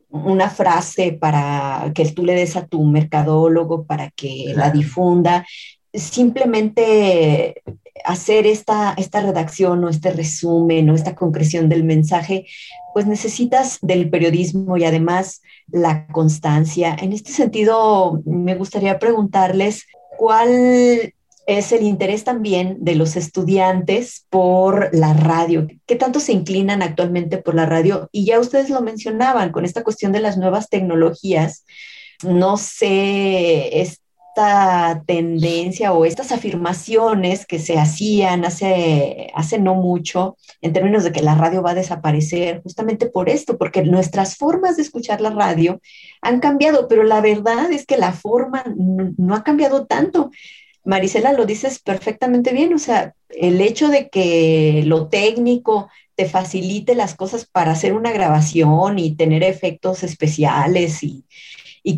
[0.10, 5.46] una frase para que tú le des a tu mercadólogo para que la difunda.
[5.94, 7.64] Simplemente
[8.06, 12.46] hacer esta, esta redacción o este resumen o esta concreción del mensaje,
[12.94, 16.96] pues necesitas del periodismo y además la constancia.
[17.00, 19.86] En este sentido, me gustaría preguntarles
[20.18, 21.14] cuál
[21.48, 25.66] es el interés también de los estudiantes por la radio.
[25.86, 28.10] ¿Qué tanto se inclinan actualmente por la radio?
[28.12, 31.66] Y ya ustedes lo mencionaban con esta cuestión de las nuevas tecnologías.
[32.24, 33.82] No sé,
[34.38, 41.12] esta tendencia o estas afirmaciones que se hacían hace, hace no mucho en términos de
[41.12, 45.32] que la radio va a desaparecer, justamente por esto, porque nuestras formas de escuchar la
[45.32, 45.82] radio
[46.22, 50.30] han cambiado, pero la verdad es que la forma no ha cambiado tanto.
[50.84, 56.94] Marisela, lo dices perfectamente bien, o sea, el hecho de que lo técnico te facilite
[56.94, 61.26] las cosas para hacer una grabación y tener efectos especiales y,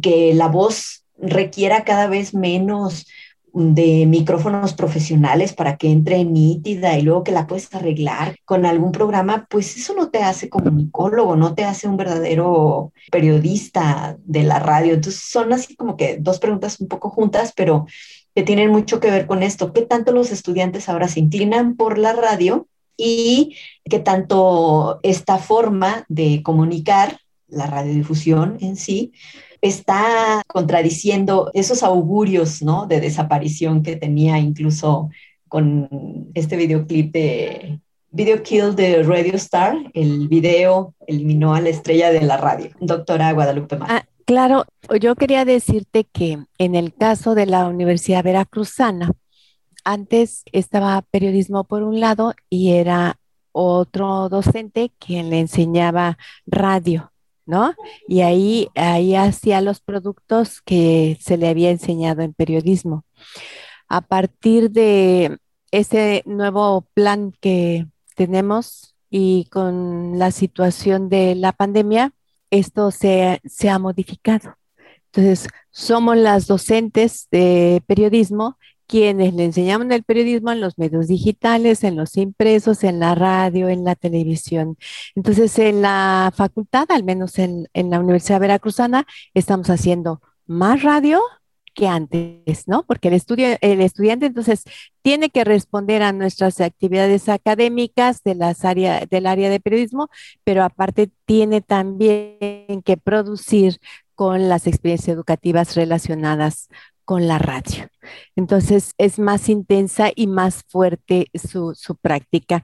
[0.01, 3.07] que la voz requiera cada vez menos
[3.53, 8.91] de micrófonos profesionales para que entre nítida y luego que la puedes arreglar con algún
[8.91, 14.59] programa, pues eso no te hace comunicólogo, no te hace un verdadero periodista de la
[14.59, 14.93] radio.
[14.93, 17.87] Entonces son así como que dos preguntas un poco juntas, pero
[18.35, 19.73] que tienen mucho que ver con esto.
[19.73, 22.67] ¿Qué tanto los estudiantes ahora se inclinan por la radio
[22.97, 23.55] y
[23.85, 29.11] qué tanto esta forma de comunicar, la radiodifusión en sí,
[29.61, 32.85] está contradiciendo esos augurios ¿no?
[32.85, 35.09] de desaparición que tenía incluso
[35.47, 37.79] con este videoclip de
[38.11, 43.31] Video Kill de Radio Star, el video eliminó a la estrella de la radio, doctora
[43.33, 43.89] Guadalupe Mar.
[43.91, 44.65] Ah, Claro,
[45.01, 49.09] yo quería decirte que en el caso de la Universidad Veracruzana,
[49.83, 53.19] antes estaba periodismo por un lado y era
[53.53, 57.08] otro docente quien le enseñaba radio,
[57.49, 57.73] ¿no?
[58.07, 63.05] Y ahí, ahí hacía los productos que se le había enseñado en periodismo.
[63.87, 65.39] A partir de
[65.71, 72.13] ese nuevo plan que tenemos y con la situación de la pandemia,
[72.51, 74.55] esto se, ha modificado.
[75.11, 78.59] Entonces, somos las docentes de periodismo
[78.89, 83.69] quienes le enseñamos el periodismo en los medios digitales, en los impresos, en la radio,
[83.69, 84.77] en la televisión.
[85.15, 91.21] Entonces, en la facultad, al menos en, en la Universidad Veracruzana, estamos haciendo más radio
[91.75, 92.83] que antes, ¿no?
[92.83, 94.63] Porque el, estudio, el estudiante entonces
[95.03, 100.09] tiene que responder a nuestras actividades académicas de las área, del área de periodismo,
[100.43, 103.79] pero aparte tiene también que producir
[104.15, 106.67] con las experiencias educativas relacionadas
[107.09, 107.89] con la radio.
[108.35, 112.63] Entonces es más intensa y más fuerte su, su práctica.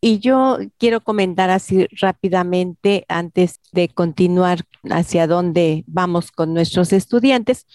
[0.00, 7.66] Y yo quiero comentar así rápidamente antes de continuar hacia dónde vamos con nuestros estudiantes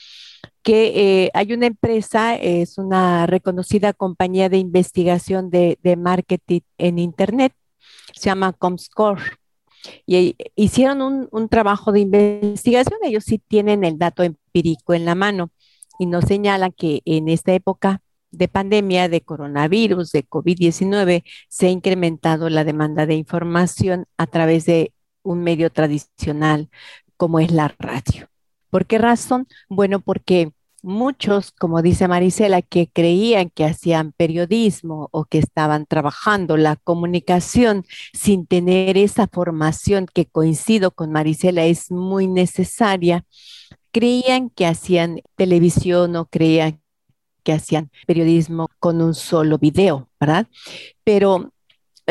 [0.62, 7.54] que eh, hay una empresa, es una reconocida compañía de investigación de, marketing en Internet,
[8.14, 9.22] se llama Comscore.
[10.06, 15.16] Y hicieron un, un, trabajo de investigación, ellos sí tienen el dato empírico en la
[15.16, 15.52] mano
[16.00, 21.70] y nos señalan que en esta época de pandemia de coronavirus, de COVID-19, se ha
[21.70, 26.70] incrementado la demanda de información a través de un medio tradicional
[27.18, 28.30] como es la radio.
[28.70, 29.48] ¿Por qué razón?
[29.68, 36.58] Bueno, porque muchos, como dice Marisela, que creían que hacían periodismo o que estaban trabajando
[36.58, 43.26] la comunicación sin tener esa formación que coincido con Marisela es muy necesaria,
[43.92, 46.82] creían que hacían televisión o creían
[47.44, 50.48] que hacían periodismo con un solo video, ¿verdad?
[51.04, 51.52] Pero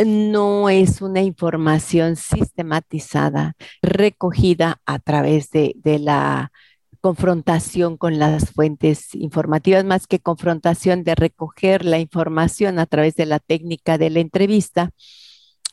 [0.05, 6.53] no es una información sistematizada, recogida a través de, la
[7.01, 13.27] confrontación con las fuentes informativas, más que confrontación de recoger la información a través de
[13.27, 14.91] la técnica de la entrevista.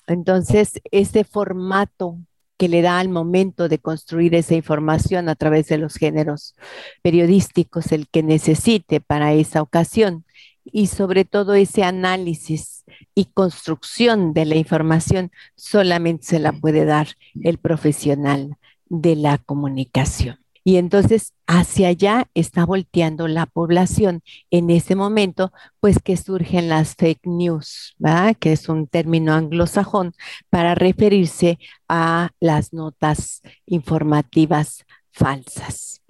[0.07, 2.17] Entonces, ese formato
[2.57, 6.55] que le da al momento de construir esa información a través de los géneros
[7.01, 10.25] periodísticos, el que necesite para esa ocasión,
[10.63, 17.09] y sobre todo ese análisis y construcción de la información solamente se la puede dar
[17.43, 18.57] el profesional
[18.87, 20.44] de la comunicación.
[20.67, 26.95] Y entonces hacia allá está volteando la población en ese momento, pues que surgen las
[26.95, 28.35] fake news, ¿verdad?
[28.37, 30.13] que es un término anglosajón
[30.49, 36.01] para referirse a las notas informativas falsas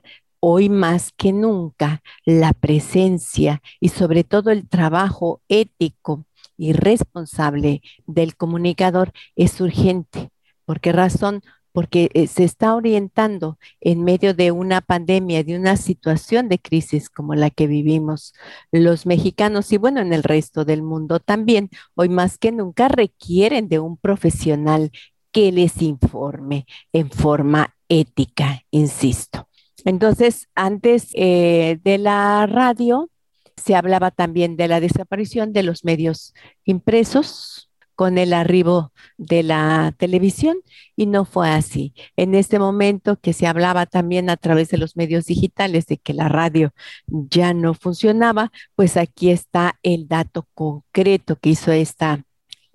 [0.48, 6.24] hoy más que nunca la presencia y sobre todo el trabajo ético
[6.56, 10.30] y responsable del comunicador es urgente.
[10.66, 11.42] ¿Por qué razón?
[11.76, 17.10] Porque eh, se está orientando en medio de una pandemia, de una situación de crisis
[17.10, 18.34] como la que vivimos
[18.72, 23.68] los mexicanos y bueno, en el resto del mundo también, hoy más que nunca requieren
[23.68, 24.92] de un profesional
[25.32, 29.48] que les informe en forma ética, insisto.
[29.84, 33.10] Entonces, antes eh, de la radio,
[33.56, 39.94] se hablaba también de la desaparición de los medios impresos con el arribo de la
[39.98, 40.58] televisión
[40.96, 41.94] y no fue así.
[42.16, 46.14] En este momento que se hablaba también a través de los medios digitales de que
[46.14, 46.74] la radio
[47.08, 52.24] ya no funcionaba, pues aquí está el dato concreto que hizo esta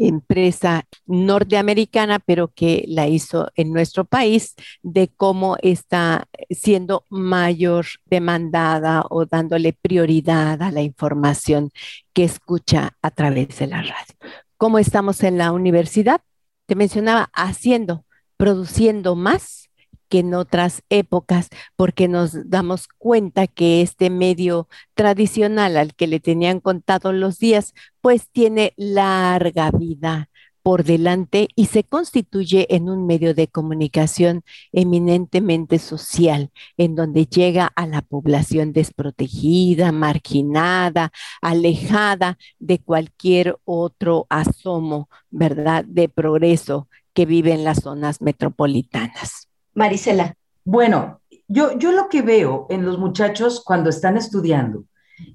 [0.01, 9.05] empresa norteamericana, pero que la hizo en nuestro país, de cómo está siendo mayor demandada
[9.11, 11.71] o dándole prioridad a la información
[12.13, 14.41] que escucha a través de la radio.
[14.61, 16.21] ¿Cómo estamos en la universidad?
[16.67, 18.05] Te mencionaba haciendo,
[18.37, 19.71] produciendo más
[20.11, 26.21] que en otras épocas, porque nos damos cuenta que este medio tradicional al que le
[26.21, 30.29] tenían contado los días, pues tiene larga vida
[30.71, 37.73] por delante y se constituye en un medio de comunicación eminentemente social, en donde llega
[37.75, 41.11] a la población desprotegida, marginada,
[41.43, 49.49] alejada de cualquier otro asomo, ¿verdad?, de progreso que vive en las zonas metropolitanas.
[49.75, 50.37] Marisela.
[50.65, 54.85] Bueno, yo, yo lo que veo en los muchachos cuando están estudiando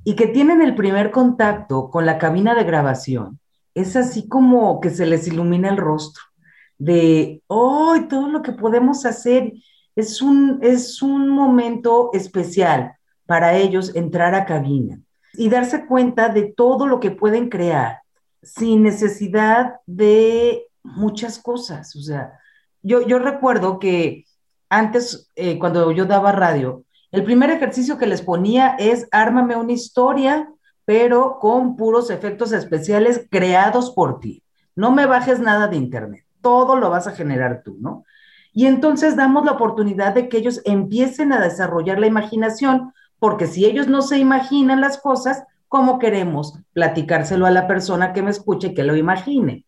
[0.06, 3.42] y que tienen el primer contacto con la cabina de grabación,
[3.76, 6.24] es así como que se les ilumina el rostro
[6.78, 9.54] de, oh, todo lo que podemos hacer
[9.96, 12.96] es un, es un momento especial
[13.26, 15.00] para ellos entrar a cabina
[15.34, 18.00] y darse cuenta de todo lo que pueden crear
[18.42, 21.96] sin necesidad de muchas cosas.
[21.96, 22.40] O sea,
[22.82, 24.26] yo, yo recuerdo que
[24.70, 29.72] antes, eh, cuando yo daba radio, el primer ejercicio que les ponía es ármame una
[29.72, 30.50] historia,
[30.86, 34.44] pero con puros efectos especiales creados por ti.
[34.76, 38.06] No me bajes nada de internet, todo lo vas a generar tú, ¿no?
[38.54, 43.66] Y entonces damos la oportunidad de que ellos empiecen a desarrollar la imaginación, porque si
[43.66, 48.74] ellos no se imaginan las cosas, ¿cómo queremos platicárselo a la persona que me escuche
[48.74, 49.66] que lo imagine?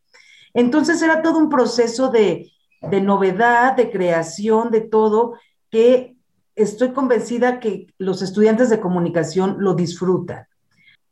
[0.54, 2.52] Entonces era todo un proceso de,
[2.82, 5.34] de novedad, de creación, de todo,
[5.70, 6.16] que
[6.56, 10.48] estoy convencida que los estudiantes de comunicación lo disfrutan.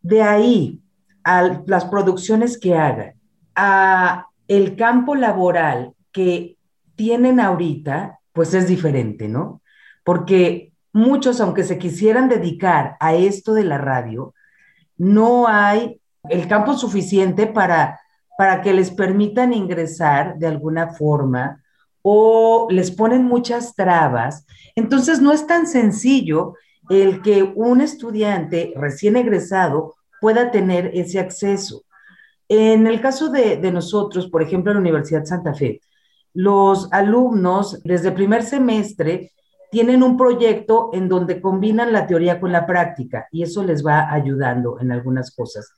[0.06, 0.82] De ahí
[1.24, 3.14] a las producciones que hagan,
[3.56, 6.58] a el campo laboral que
[6.96, 9.62] tienen ahorita, pues es diferente, ¿no?
[10.04, 14.34] Porque muchos, aunque se quisieran dedicar a esto de la radio,
[14.98, 16.00] no hay
[16.30, 18.00] el campo suficiente para
[18.38, 21.62] para que les permitan ingresar de alguna forma
[22.02, 24.46] o les ponen muchas trabas.
[24.76, 26.54] Entonces no es tan sencillo
[26.90, 29.95] el que un estudiante recién egresado
[30.26, 31.84] pueda tener ese acceso.
[32.50, 35.82] En el caso de, nosotros, por ejemplo, en la Universidad Santa Fe,
[36.34, 39.34] los alumnos desde primer semestre
[39.70, 44.12] tienen un proyecto en donde combinan la teoría con la práctica y eso les va
[44.12, 45.72] ayudando en algunas cosas.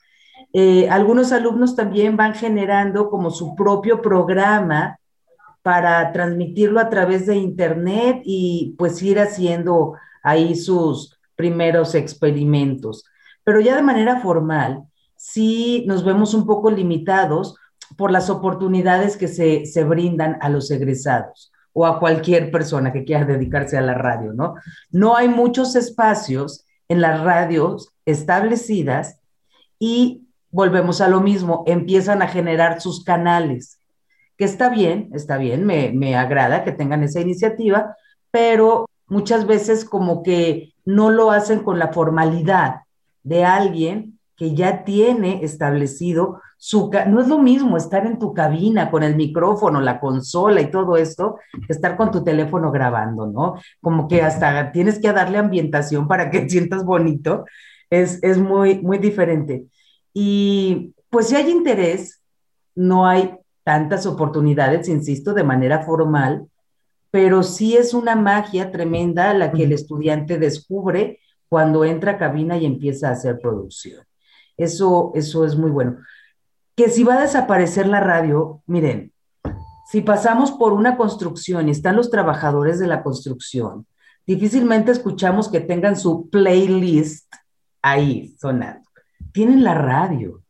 [0.54, 4.98] Eh, algunos alumnos también van generando como su propio programa
[5.62, 13.04] para transmitirlo a través de internet y pues ir haciendo ahí sus primeros experimentos.
[13.48, 14.84] Pero ya de manera formal,
[15.16, 17.56] sí nos vemos un poco limitados
[17.96, 23.06] por las oportunidades que se, se brindan a los egresados o a cualquier persona que
[23.06, 24.56] quiera dedicarse a la radio, ¿no?
[24.92, 29.22] No hay muchos espacios en las radios establecidas
[29.80, 33.80] y volvemos a lo mismo, empiezan a generar sus canales,
[34.36, 37.96] que está bien, está bien, me, agrada que tengan esa iniciativa,
[38.30, 42.82] pero muchas veces como que no lo hacen con la formalidad
[43.28, 46.92] de alguien que ya tiene establecido su...
[47.08, 50.96] No es lo mismo estar en tu cabina con el micrófono, la consola y todo
[50.96, 53.56] esto, que estar con tu teléfono grabando, ¿no?
[53.82, 57.46] Como que hasta tienes que darle ambientación para que sientas bonito.
[57.90, 59.66] Es, es muy, muy diferente.
[60.14, 62.22] Y pues si hay interés,
[62.76, 66.48] no hay tantas oportunidades, insisto, de manera formal,
[67.12, 71.20] pero sí es una magia tremenda la que el estudiante descubre
[71.50, 74.04] cuando entra a cabina y empieza a hacer producción.
[74.58, 75.98] Eso, eso es muy bueno.
[76.76, 79.12] Que si va a desaparecer la radio, miren,
[79.92, 83.86] si pasamos por una construcción y están los trabajadores de la construcción,
[84.26, 87.34] difícilmente escuchamos que tengan su playlist
[87.82, 88.88] ahí sonando
[89.38, 90.42] tienen la radio.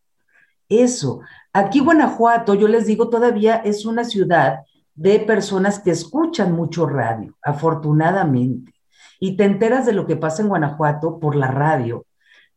[0.70, 1.20] Eso.
[1.52, 4.60] Aquí Guanajuato, yo les digo, todavía es una ciudad
[4.96, 8.74] de personas que escuchan mucho radio, afortunadamente.
[9.20, 12.06] Y te enteras de lo que pasa en Guanajuato por la radio.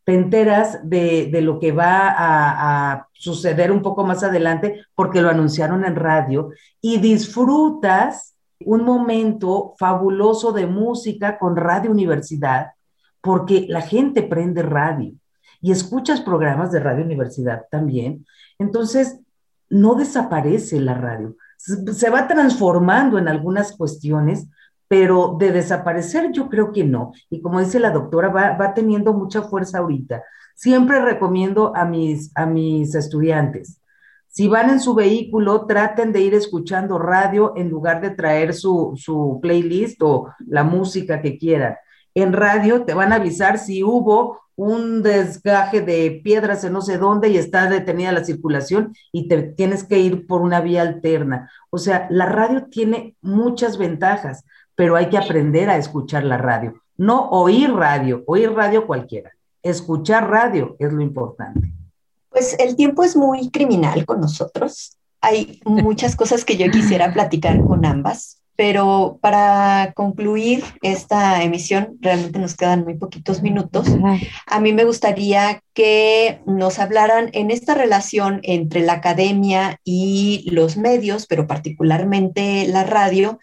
[0.05, 5.29] Te enteras de, lo que va a, a, suceder un poco más adelante porque lo
[5.29, 6.51] anunciaron en radio
[6.81, 8.35] y disfrutas
[8.65, 12.69] un momento fabuloso de música con Radio Universidad
[13.21, 15.13] porque la gente prende radio
[15.61, 18.27] y escuchas programas de Radio Universidad también,
[18.59, 19.21] entonces
[19.69, 24.47] no desaparece la radio, se va transformando en algunas cuestiones,
[24.91, 27.13] pero de desaparecer yo creo que no.
[27.31, 30.25] Y como dice la doctora, va, va teniendo mucha fuerza ahorita.
[30.57, 33.81] Siempre recomiendo a mis, a mis estudiantes,
[34.27, 38.93] si van en su vehículo, traten de ir escuchando radio en lugar de traer su,
[38.97, 41.77] su playlist o la música que quieran.
[42.13, 46.99] En radio te van a avisar si hubo un desgaje de piedras en no sé
[46.99, 51.51] dónde y está detenida la circulación y te tienes que ir por una vía alterna.
[51.71, 54.45] O sea, la radio tiene muchas ventajas,
[54.81, 56.81] pero hay que aprender a escuchar la radio.
[56.97, 59.31] No oír radio, oír radio cualquiera.
[59.63, 61.71] Escuchar radio es lo importante.
[62.31, 64.97] Pues el tiempo es muy criminal con nosotros.
[65.21, 72.39] Hay muchas cosas que yo quisiera platicar con ambas, pero para concluir esta emisión, realmente
[72.39, 73.87] nos quedan muy poquitos minutos.
[74.47, 80.79] A mí me gustaría que nos hablaran en esta relación entre la academia y los
[80.79, 83.39] medios, pero particularmente la radio,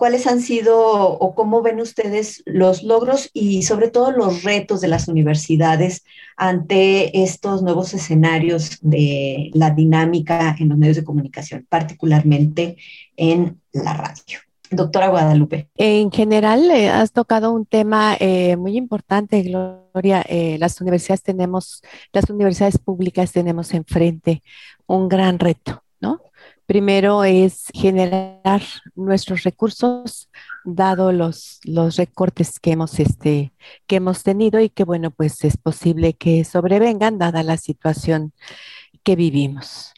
[0.00, 4.88] cuáles han sido o cómo ven ustedes los logros y sobre todo los retos de
[4.88, 6.04] las universidades
[6.38, 12.78] ante estos nuevos escenarios de la dinámica en los medios de comunicación, particularmente
[13.18, 14.38] en la radio.
[14.70, 15.68] Doctora Guadalupe.
[15.76, 20.24] En general, eh, has tocado un tema eh, muy importante, Gloria.
[20.26, 21.82] Eh, las universidades tenemos,
[22.14, 24.42] las universidades públicas tenemos enfrente
[24.86, 25.82] un gran reto.
[26.70, 28.62] Primero es generar
[28.94, 30.30] nuestros recursos,
[30.64, 33.52] dado los, los recortes que hemos, este,
[33.88, 38.32] que hemos tenido y que, bueno, pues es posible que sobrevengan, dada la situación
[39.02, 39.94] que vivimos.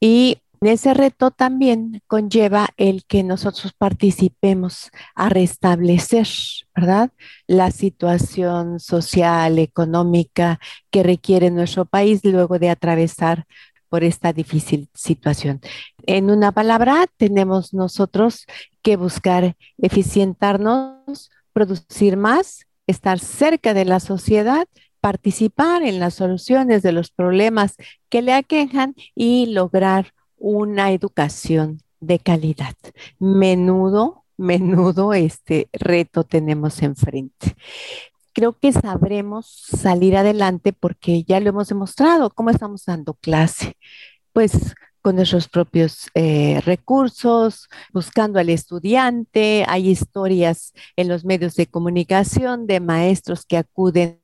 [0.00, 6.26] Y ese reto también conlleva el que nosotros participemos a restablecer,
[6.74, 7.12] ¿verdad?
[7.46, 10.58] La situación social, económica
[10.90, 13.46] que requiere nuestro país luego de atravesar
[13.92, 15.60] por esta difícil situación.
[16.06, 18.46] En una palabra, tenemos nosotros
[18.82, 24.66] que buscar eficientarnos, producir más, estar cerca de la sociedad,
[25.00, 27.76] participar en las soluciones de los problemas
[28.08, 32.74] que le aquejan y lograr una educación de calidad.
[33.18, 37.56] Menudo, menudo este reto tenemos enfrente
[38.32, 42.30] creo que sabremos salir adelante porque ya lo hemos demostrado.
[42.30, 43.76] ¿Cómo estamos dando clase?
[44.32, 49.64] Pues con nuestros propios eh, recursos, buscando al estudiante.
[49.68, 54.21] Hay historias en los medios de comunicación de maestros que acuden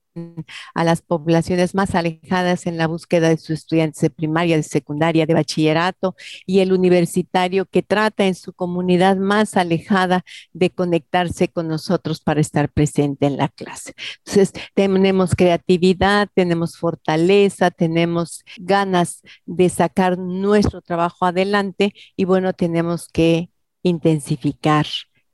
[0.74, 5.26] a las poblaciones más alejadas en la búsqueda de sus estudiantes de primaria, de secundaria,
[5.26, 6.14] de bachillerato
[6.46, 12.40] y el universitario que trata en su comunidad más alejada de conectarse con nosotros para
[12.40, 13.94] estar presente en la clase.
[14.18, 23.08] Entonces, tenemos creatividad, tenemos fortaleza, tenemos ganas de sacar nuestro trabajo adelante y bueno, tenemos
[23.08, 23.50] que
[23.82, 24.86] intensificar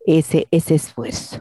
[0.07, 1.41] ese, ese esfuerzo.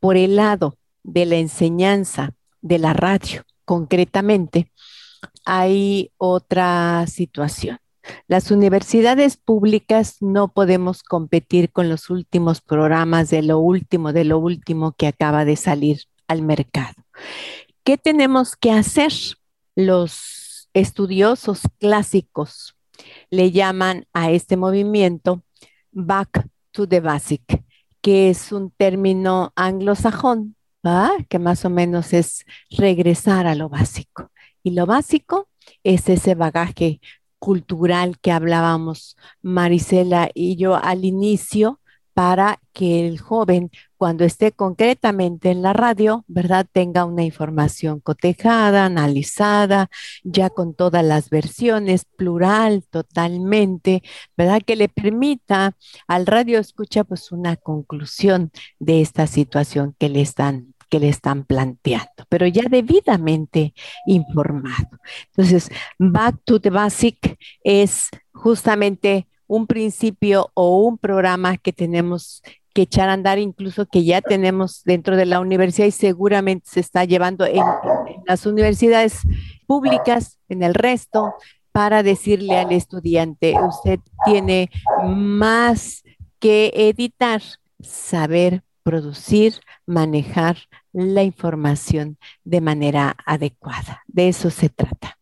[0.00, 3.42] Por el lado de la enseñanza, de la radio.
[3.64, 4.72] Concretamente,
[5.44, 7.78] hay otra situación.
[8.28, 14.38] Las universidades públicas no podemos competir con los últimos programas de lo último, de lo
[14.38, 16.94] último que acaba de salir al mercado.
[17.84, 19.12] ¿Qué tenemos que hacer?
[19.74, 22.76] Los estudiosos clásicos
[23.30, 25.42] le llaman a este movimiento
[25.92, 27.62] Back to the Basic,
[28.00, 30.55] que es un término anglosajón
[31.28, 34.30] que más o menos es regresar a lo básico.
[34.62, 35.48] Y lo básico
[35.84, 37.00] es ese bagaje
[37.38, 41.80] cultural que hablábamos Marisela y yo al inicio
[42.14, 48.86] para que el joven, cuando esté concretamente en la radio, ¿verdad?, tenga una información cotejada,
[48.86, 49.90] analizada,
[50.24, 54.02] ya con todas las versiones, plural totalmente,
[54.36, 55.76] ¿verdad?, que le permita
[56.06, 61.44] al radio escucha pues una conclusión de esta situación que le están que le están
[61.44, 63.74] planteando, pero ya debidamente
[64.06, 64.98] informado.
[65.28, 72.42] Entonces, Back to the Basic es justamente un principio o un programa que tenemos
[72.76, 76.80] que echar a andar, incluso que ya tenemos dentro de la universidad y seguramente se
[76.80, 77.62] está llevando en,
[78.26, 79.20] las universidades
[79.66, 81.32] públicas, en el resto,
[81.72, 84.70] para decirle al estudiante, usted tiene
[85.04, 86.02] más
[86.38, 87.40] que editar,
[87.80, 90.58] saber producir, manejar
[90.92, 94.04] la información de manera adecuada.
[94.06, 95.18] De eso se trata.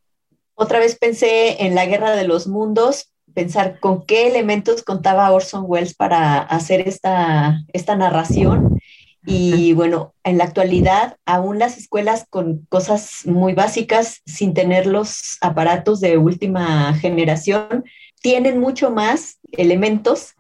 [0.55, 5.65] Otra vez pensé en la guerra de los mundos, pensar con qué elementos contaba Orson
[5.67, 8.79] Welles para hacer esta, esta narración
[9.27, 15.39] Y bueno, en la actualidad, aún las escuelas con cosas muy básicas, sin tener los
[15.41, 17.85] aparatos de última generación,
[18.21, 20.35] tienen mucho más elementos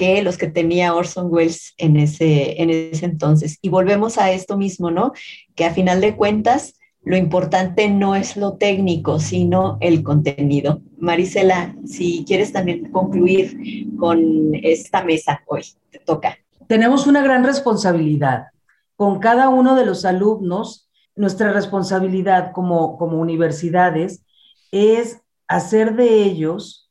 [0.00, 3.58] que los que tenía Orson Welles en ese, en ese entonces.
[3.60, 5.12] Y volvemos a esto mismo, ¿no?
[5.54, 10.80] Que a final de cuentas, lo importante no es lo técnico, sino el contenido.
[10.98, 16.38] Marisela, si quieres también concluir con esta mesa hoy, te toca
[16.70, 18.46] tenemos una gran responsabilidad.
[18.94, 24.22] Con cada uno de los alumnos, nuestra responsabilidad como, como universidades
[24.70, 26.88] es hacer de ellos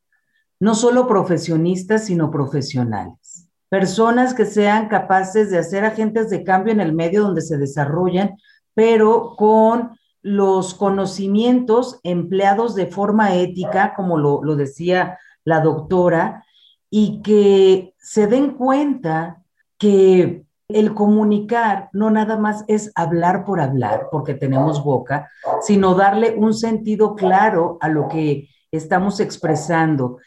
[0.59, 3.47] no solo profesionistas, sino profesionales.
[3.69, 8.35] Personas que sean capaces de hacer agentes de cambio en el medio donde se desarrollan,
[8.73, 16.43] pero con los conocimientos empleados de forma ética, como lo, lo decía la doctora,
[16.89, 19.43] y que se den cuenta
[19.77, 25.29] que el comunicar no nada más es hablar por hablar, porque tenemos boca,
[25.61, 30.17] sino darle un sentido claro a lo que estamos expresando.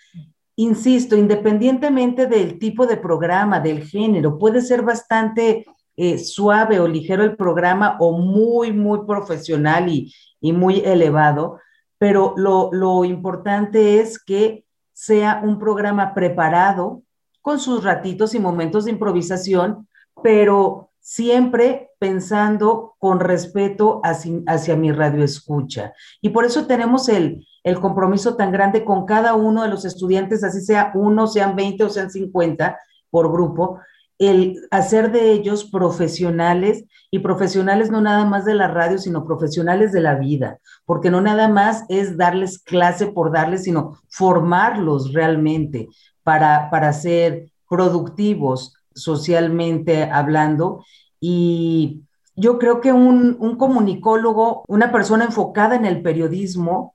[0.57, 5.64] Insisto, independientemente del tipo de programa, del género, puede ser bastante
[5.97, 11.59] eh, suave o ligero el programa o muy, muy profesional y, y muy elevado,
[11.99, 17.03] pero lo, lo importante es que sea un programa preparado,
[17.43, 19.88] con sus ratitos y momentos de improvisación,
[20.22, 25.93] pero siempre pensando con respeto hacia, mi radio escucha.
[26.20, 30.43] Y por eso tenemos el, el compromiso tan grande con cada uno de los estudiantes,
[30.45, 32.79] así sea uno, sean 20 o sean 50
[33.11, 33.79] por grupo,
[34.19, 39.93] el hacer de ellos profesionales y profesionales no nada más de la radio, sino profesionales
[39.93, 45.89] de la vida, porque no nada más es darles clase por darles, sino formarlos realmente,
[46.23, 50.85] para, ser productivos socialmente hablando.
[51.21, 52.03] Y
[52.37, 56.95] yo creo que un, un comunicólogo, una persona enfocada en el periodismo,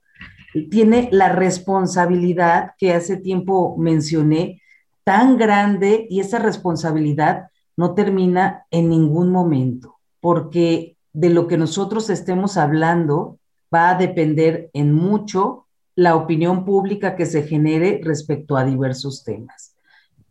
[0.70, 4.62] tiene la responsabilidad que hace tiempo mencioné,
[5.04, 12.10] tan grande y esa responsabilidad no termina en ningún momento, porque de lo que nosotros
[12.10, 13.38] estemos hablando
[13.74, 19.74] va a depender en mucho la opinión pública que se genere respecto a diversos temas.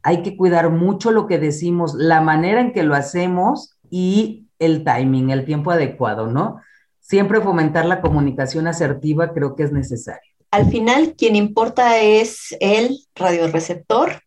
[0.02, 4.84] Hay que cuidar mucho lo que decimos, la manera en que lo hacemos y el
[4.84, 6.62] timing, el tiempo adecuado, ¿no?
[7.08, 10.30] Siempre fomentar la comunicación asertiva creo que es necesario.
[10.52, 14.24] Al final, quien importa es el radioreceptor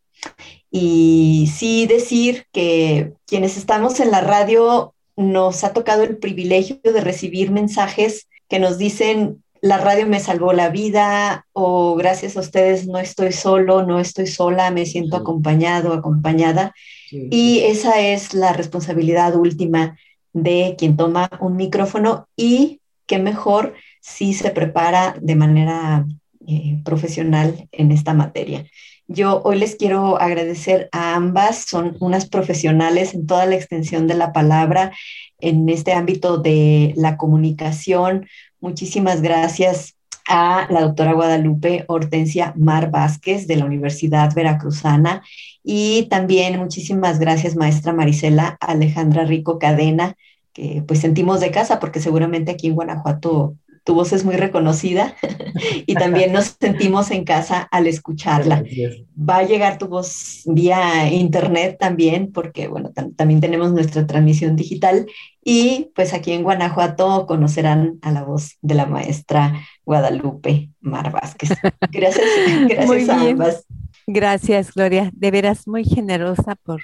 [0.71, 7.01] y sí decir que quienes estamos en la radio nos ha tocado el privilegio de
[7.01, 12.87] recibir mensajes que nos dicen la radio me salvó la vida o gracias a ustedes
[12.87, 16.73] no estoy solo, no estoy sola, me siento acompañado, acompañada.
[17.11, 19.95] Y esa es la responsabilidad última
[20.33, 26.05] de quien toma un micrófono y qué mejor si se prepara de manera
[26.47, 28.65] eh, profesional en esta materia.
[29.07, 34.15] Yo hoy les quiero agradecer a ambas, son unas profesionales en toda la extensión de
[34.15, 34.93] la palabra
[35.39, 38.27] en este ámbito de la comunicación,
[38.61, 39.95] Muchísimas gracias
[40.27, 45.23] a la doctora Guadalupe Hortensia Mar Vázquez de la Universidad Veracruzana.
[45.63, 50.15] Y también muchísimas gracias maestra Marisela Alejandra Rico Cadena,
[50.53, 55.15] que pues sentimos de casa porque seguramente aquí en Guanajuato tu voz es muy reconocida
[55.85, 58.63] y también nos sentimos en casa al escucharla.
[59.17, 65.07] Va a llegar tu voz vía internet también, porque bueno, también tenemos nuestra transmisión digital
[65.43, 71.49] y pues aquí en Guanajuato conocerán a la voz de la maestra Guadalupe Mar Vázquez.
[71.91, 72.25] Gracias,
[72.67, 73.65] gracias a ambas.
[74.13, 75.09] Gracias, Gloria.
[75.13, 76.81] De veras muy generosa por,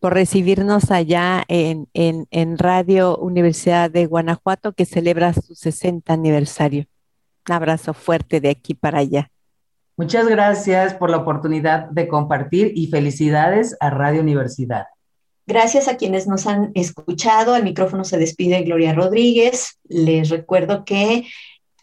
[0.00, 6.86] por recibirnos allá en, en, en, Radio Universidad de Guanajuato, que celebra su 60 aniversario.
[7.48, 9.30] Un abrazo fuerte de aquí para allá.
[9.96, 14.86] Muchas gracias por la oportunidad de compartir y felicidades a Radio Universidad.
[15.46, 17.54] Gracias a quienes nos han escuchado.
[17.54, 19.78] Al micrófono se despide Gloria Rodríguez.
[19.84, 21.28] Les recuerdo que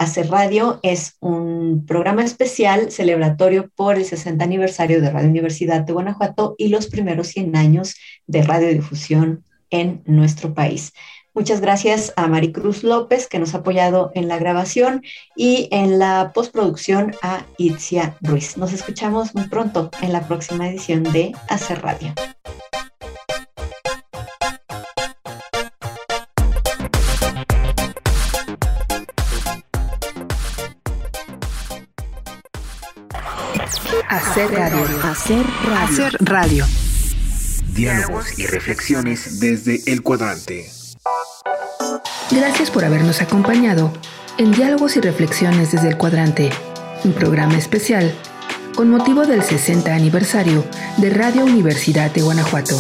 [0.03, 5.93] Hacer Radio es un programa especial celebratorio por el 60 aniversario de Radio Universidad de
[5.93, 7.95] Guanajuato y los primeros 100 años
[8.27, 10.91] de radiodifusión en nuestro país.
[11.33, 15.03] Muchas gracias a Maricruz López, que nos ha apoyado en la grabación
[15.37, 18.57] y en la postproducción a Itzia Ruiz.
[18.57, 22.13] Nos escuchamos muy pronto en la próxima edición de Hacer Radio.
[34.13, 34.77] Hacer radio.
[35.01, 36.05] Hacer radio.
[36.05, 36.65] Hacer radio.
[37.73, 40.69] Diálogos y reflexiones desde el cuadrante.
[42.29, 43.91] Gracias por habernos acompañado
[44.37, 46.51] en Diálogos y reflexiones desde el cuadrante,
[47.03, 48.13] un programa especial
[48.75, 50.63] con motivo del 60 aniversario
[50.97, 52.75] de Radio Universidad de Guanajuato.